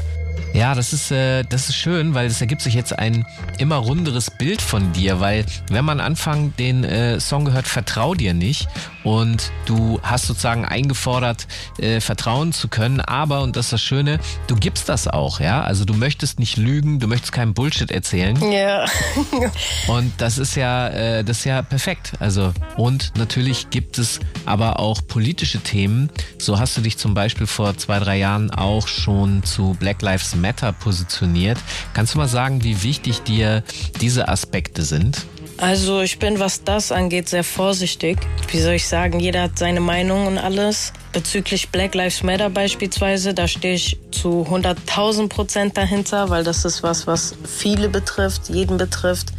[0.53, 3.25] Ja, das ist, äh, das ist schön, weil es ergibt sich jetzt ein
[3.57, 8.35] immer runderes Bild von dir, weil wenn man Anfang den äh, Song gehört, vertrau dir
[8.35, 8.67] nicht
[9.03, 11.47] und du hast sozusagen eingefordert,
[11.79, 15.63] äh, vertrauen zu können, aber, und das ist das Schöne, du gibst das auch, ja,
[15.63, 18.37] also du möchtest nicht lügen, du möchtest keinen Bullshit erzählen.
[18.51, 18.85] Ja.
[19.87, 24.79] und das ist ja, äh, das ist ja perfekt, also und natürlich gibt es aber
[24.79, 29.41] auch politische Themen, so hast du dich zum Beispiel vor zwei, drei Jahren auch schon
[29.43, 30.42] zu Black Lives Matter
[30.79, 31.57] positioniert.
[31.93, 33.63] Kannst du mal sagen, wie wichtig dir
[34.01, 35.25] diese Aspekte sind?
[35.57, 38.17] Also ich bin, was das angeht, sehr vorsichtig.
[38.49, 40.91] Wie soll ich sagen, jeder hat seine Meinung und alles.
[41.11, 46.83] Bezüglich Black Lives Matter beispielsweise, da stehe ich zu 100.000 Prozent dahinter, weil das ist
[46.83, 49.31] was, was viele betrifft, jeden betrifft.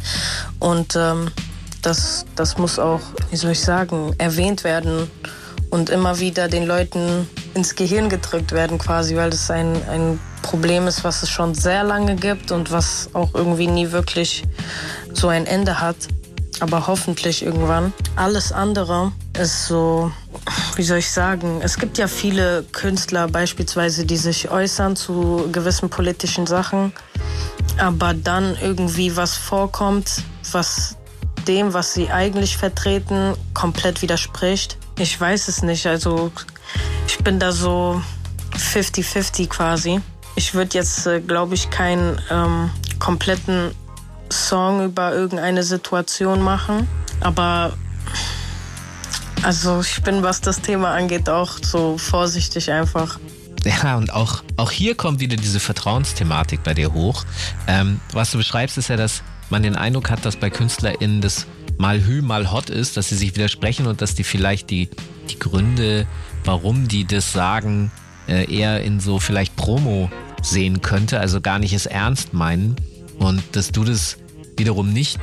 [0.59, 1.29] Und ähm,
[1.81, 5.11] das, das muss auch, wie soll ich sagen, erwähnt werden
[5.69, 10.85] und immer wieder den Leuten ins Gehirn gedrückt werden quasi, weil das ein, ein Problem
[10.87, 14.43] ist, was es schon sehr lange gibt und was auch irgendwie nie wirklich
[15.11, 15.97] so ein Ende hat.
[16.59, 17.93] aber hoffentlich irgendwann.
[18.15, 20.11] Alles andere ist so,
[20.75, 25.89] wie soll ich sagen, es gibt ja viele Künstler beispielsweise, die sich äußern zu gewissen
[25.89, 26.93] politischen Sachen,
[27.77, 30.97] aber dann irgendwie was vorkommt, was
[31.47, 34.77] dem, was sie eigentlich vertreten, komplett widerspricht.
[34.97, 36.31] Ich weiß es nicht, also
[37.07, 38.01] ich bin da so
[38.57, 40.01] 50-50 quasi.
[40.35, 42.69] Ich würde jetzt, äh, glaube ich, keinen ähm,
[42.99, 43.71] kompletten
[44.31, 46.87] Song über irgendeine Situation machen.
[47.21, 47.73] Aber
[49.43, 53.19] also ich bin, was das Thema angeht, auch so vorsichtig einfach.
[53.63, 57.25] Ja, und auch, auch hier kommt wieder diese Vertrauensthematik bei dir hoch.
[57.67, 61.47] Ähm, was du beschreibst, ist ja, dass man den Eindruck hat, dass bei KünstlerInnen das
[61.77, 64.89] mal hü, mal hot ist, dass sie sich widersprechen und dass die vielleicht die,
[65.29, 66.07] die Gründe,
[66.43, 67.91] warum die das sagen,
[68.27, 70.09] äh, eher in so vielleicht Promo
[70.45, 72.75] sehen könnte, also gar nicht es ernst meinen.
[73.19, 74.17] Und dass du das
[74.57, 75.19] wiederum nicht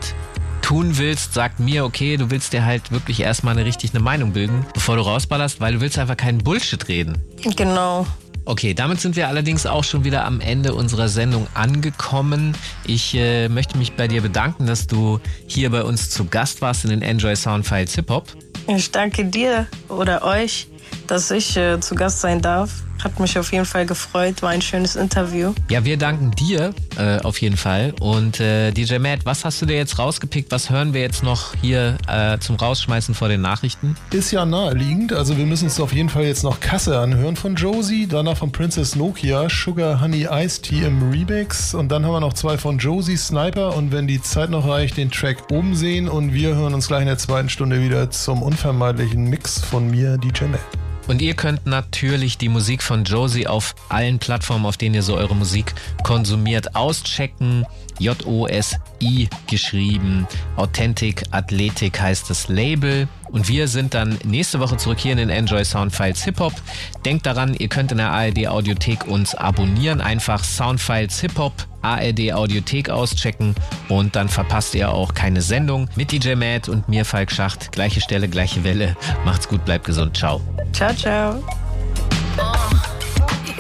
[0.63, 4.33] tun willst, sagt mir, okay, du willst dir halt wirklich erstmal eine richtig eine Meinung
[4.33, 7.19] bilden, bevor du rausballerst, weil du willst einfach keinen Bullshit reden.
[7.57, 8.07] Genau.
[8.45, 12.57] Okay, damit sind wir allerdings auch schon wieder am Ende unserer Sendung angekommen.
[12.85, 16.85] Ich äh, möchte mich bei dir bedanken, dass du hier bei uns zu Gast warst
[16.85, 18.29] in den Enjoy Soundfiles Hip Hop.
[18.67, 20.67] Ich danke dir oder euch,
[21.13, 22.71] dass ich äh, zu Gast sein darf.
[23.05, 25.53] Hat mich auf jeden Fall gefreut, war ein schönes Interview.
[25.69, 27.93] Ja, wir danken dir äh, auf jeden Fall.
[28.01, 30.51] Und äh, DJ Matt, was hast du dir jetzt rausgepickt?
[30.51, 33.95] Was hören wir jetzt noch hier äh, zum Rausschmeißen vor den Nachrichten?
[34.11, 35.13] Ist ja naheliegend.
[35.13, 38.51] Also wir müssen uns auf jeden Fall jetzt noch Kasse anhören von Josie, danach von
[38.51, 42.79] Princess Nokia, Sugar Honey Ice Tea im Remix und dann haben wir noch zwei von
[42.79, 46.73] Josie Sniper und wenn die Zeit noch reicht, den Track oben sehen und wir hören
[46.73, 50.61] uns gleich in der zweiten Stunde wieder zum unvermeidlichen Mix von mir, DJ Matt.
[51.09, 55.17] Und ihr könnt natürlich die Musik von Josie auf allen Plattformen, auf denen ihr so
[55.17, 55.75] eure Musik
[56.05, 57.67] konsumiert, auschecken.
[57.99, 60.27] J-O-S-I geschrieben.
[60.57, 63.09] Authentic Athletic heißt das Label.
[63.33, 66.53] Und wir sind dann nächste Woche zurück hier in den Enjoy Soundfiles Hip Hop.
[67.05, 70.01] Denkt daran, ihr könnt in der ARD Audiothek uns abonnieren.
[70.01, 73.55] Einfach Soundfiles Hip Hop ARD Audiothek auschecken
[73.89, 77.73] und dann verpasst ihr auch keine Sendung mit DJ Matt und mir Falk Schacht.
[77.73, 78.97] Gleiche Stelle, gleiche Welle.
[79.25, 80.17] Macht's gut, bleibt gesund.
[80.17, 80.41] Ciao.
[80.73, 81.43] Ciao, ciao.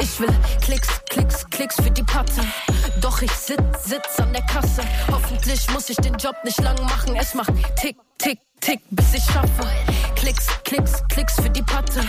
[0.00, 0.28] Ich will
[0.60, 2.42] Klicks, Klicks, Klicks für die Patte.
[3.00, 4.82] Doch ich sitz, sitz an der Kasse.
[5.10, 7.16] Hoffentlich muss ich den Job nicht lang machen.
[7.16, 9.66] Es macht Tick, Tick, Tick, bis ich schaffe.
[10.14, 12.00] Klicks, Klicks, Klicks für die Patte.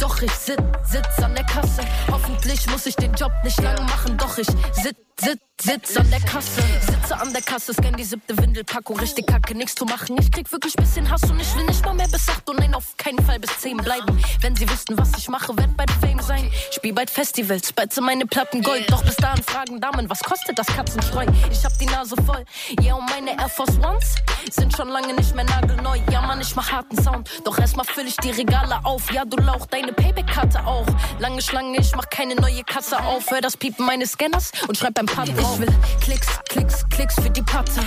[0.00, 1.82] Doch ich sitz, sitz an der Kasse.
[2.10, 4.18] Hoffentlich muss ich den Job nicht lang machen.
[4.18, 6.60] Doch ich sitz, sitz, sitz an der Kasse.
[6.80, 8.98] Sitze an der Kasse, scan die siebte Windelpackung.
[8.98, 10.16] Richtig kacke, nichts zu machen.
[10.20, 12.74] Ich krieg wirklich bisschen Hass und ich will nicht mal mehr bis acht und nein,
[12.74, 14.20] auf keinen Fall bis zehn bleiben.
[14.40, 16.50] Wenn sie wüssten, was ich mache, werd bei Fame sein.
[16.72, 18.90] Spiel bei Festivals, beize meine Platten Gold.
[18.90, 21.26] Doch bis dahin fragen Damen, was kostet das Katzenstreu?
[21.52, 22.44] Ich hab die Nase voll.
[22.80, 24.16] Ja, und meine Air Force Ones
[24.50, 25.91] sind schon lange nicht mehr nagelneu.
[26.10, 27.28] Ja, Mann, ich mach harten Sound.
[27.44, 29.12] Doch erstmal füll ich die Regale auf.
[29.12, 30.86] Ja, du Lauch, deine Payback-Karte auch.
[31.18, 33.30] Lange Schlange, ich mach keine neue Kasse auf.
[33.30, 35.68] Hör das Piepen meines Scanners und schreib beim Part Ich will
[36.00, 37.80] Klicks, Klicks, Klicks für die Patte.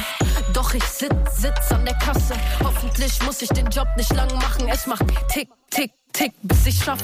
[0.53, 2.35] Doch ich sitz, sitz an der Kasse.
[2.63, 4.67] Hoffentlich muss ich den Job nicht lang machen.
[4.67, 7.03] Es macht Tick, Tick, Tick, bis ich schaffe.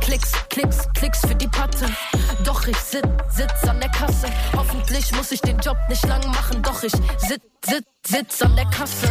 [0.00, 1.86] Klicks, Klicks, Klicks für die Patte.
[2.44, 4.28] Doch ich sitz, sitz an der Kasse.
[4.56, 6.62] Hoffentlich muss ich den Job nicht lang machen.
[6.62, 9.08] Doch ich sitz, sitz, sitz an der Kasse.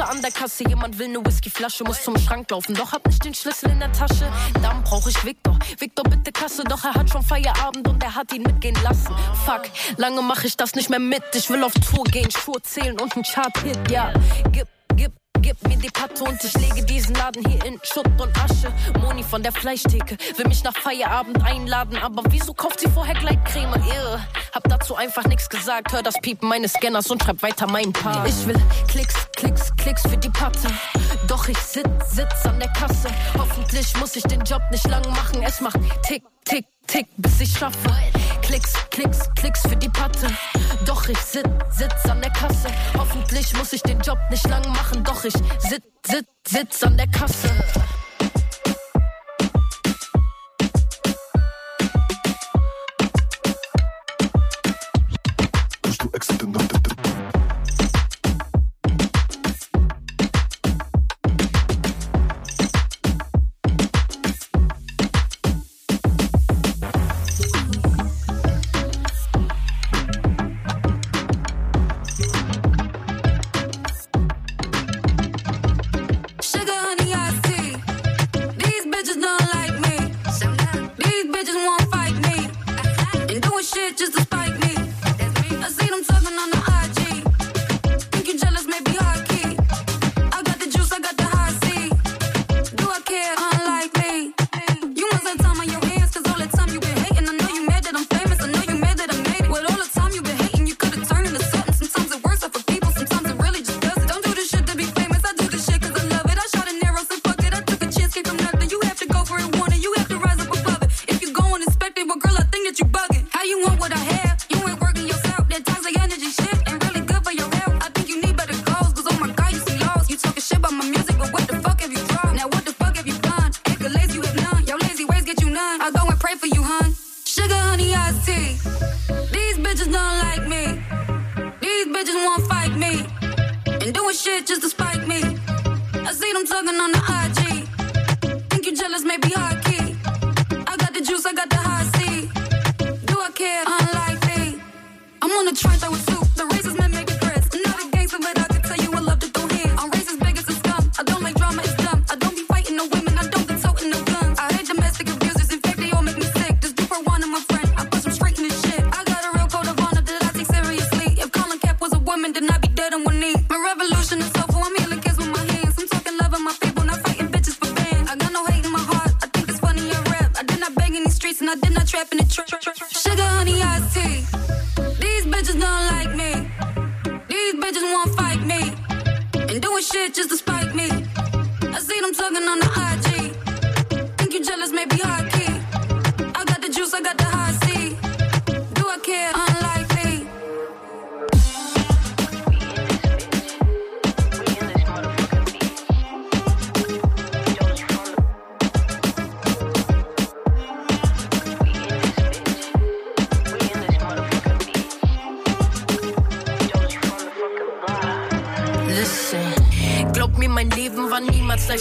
[0.00, 2.74] Sitze an der Kasse, jemand will ne Whiskyflasche, muss zum Schrank laufen.
[2.74, 4.30] Doch hab nicht den Schlüssel in der Tasche.
[4.62, 5.58] Dann brauch ich Victor.
[5.78, 6.64] Victor, bitte Kasse.
[6.64, 9.14] Doch er hat schon Feierabend und er hat ihn mitgehen lassen.
[9.44, 9.62] Fuck,
[9.98, 11.22] lange mach ich das nicht mehr mit.
[11.34, 14.12] Ich will auf Tour gehen, Schuhe zählen und ein Chart-Hit, ja.
[14.52, 14.68] Gib,
[15.40, 15.56] gib.
[15.68, 18.72] Mir die Patte und ich lege diesen Laden hier in Schutt und Asche.
[19.00, 23.74] Moni von der Fleischtheke will mich nach Feierabend einladen, aber wieso kauft sie vorher Gleitcreme?
[23.74, 24.20] Irre.
[24.54, 25.92] Hab dazu einfach nichts gesagt.
[25.92, 28.28] Hör das Piepen meines Scanners und schreib weiter mein Part.
[28.28, 30.68] Ich will Klicks, Klicks, Klicks für die Patte.
[31.28, 33.08] Doch ich sitz, sitz an der Kasse.
[33.38, 35.42] Hoffentlich muss ich den Job nicht lang machen.
[35.42, 37.78] Es macht Tick, Tick, Tick, bis ich schaffe.
[38.50, 40.26] Klicks, Klicks, Klicks für die Patte.
[40.84, 42.68] Doch ich sitz, sitz an der Kasse.
[42.98, 45.04] Hoffentlich muss ich den Job nicht lang machen.
[45.04, 47.48] Doch ich sitz, sitz, sitz an der Kasse.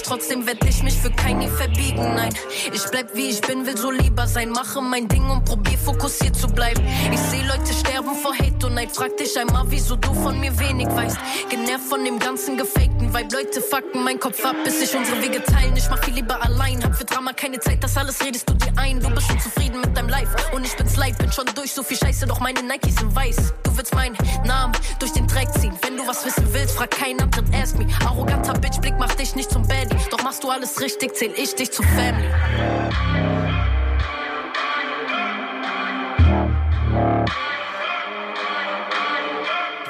[0.10, 2.16] Trotzdem werd ich mich für keinen verbiegen.
[2.16, 2.34] Nein,
[2.74, 4.50] ich bleib wie ich bin, will so lieber sein.
[4.50, 6.84] Mache mein Ding und probier fokussiert zu bleiben.
[7.14, 8.92] Ich seh Leute sterben vor Hate und Neid.
[8.92, 11.16] Frag dich einmal, wieso du von mir wenig weißt.
[11.52, 13.36] Genervt von dem ganzen gefakten Vibe.
[13.36, 15.78] Leute fucken mein Kopf ab, bis sich unsere Wege teilen.
[15.78, 16.84] Ich mach viel lieber allein.
[16.84, 19.00] Hab für Drama keine Zeit, das alles redest du dir ein.
[19.00, 21.20] Du bist schon zufrieden mit deinem Life und ich bin's leid.
[21.20, 23.54] Bin schon durch so viel Scheiße, doch meine Nikes sind weiß.
[23.62, 25.74] Du willst meinen Namen durch den Dreck ziehen.
[25.84, 27.86] Wenn du was wissen willst, frag keinen Antritt, ask me.
[28.04, 29.99] Arroganter Bitch, Blick macht dich nicht zum Baddie.
[30.12, 32.30] Doch machst du alles richtig, zähl ich dich zur Family.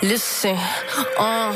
[0.02, 0.58] Listen,
[1.18, 1.52] oh.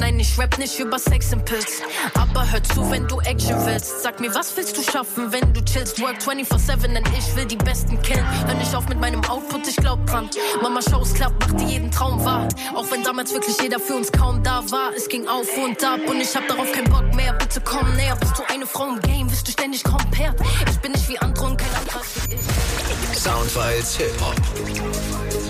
[0.00, 1.82] Nein, ich rap nicht über Sex and Pills.
[2.14, 4.02] Aber hör zu, wenn du Action willst.
[4.02, 6.00] Sag mir, was willst du schaffen, wenn du chillst?
[6.00, 8.24] Work 24-7, denn ich will die Besten killen.
[8.46, 10.30] Hör nicht auf mit meinem Output, ich glaub dran.
[10.62, 12.48] Mama, Shows klappt, macht dir jeden Traum wahr.
[12.74, 14.90] Auch wenn damals wirklich jeder für uns kaum da war.
[14.96, 17.34] Es ging auf und ab und ich hab darauf keinen Bock mehr.
[17.34, 20.34] Bitte komm näher, bist du eine Frau im Game, wirst du ständig compared.
[20.70, 23.18] Ich bin nicht wie andere und kein anderer wie ich.
[23.18, 25.49] Soundfiles Hip-Hop.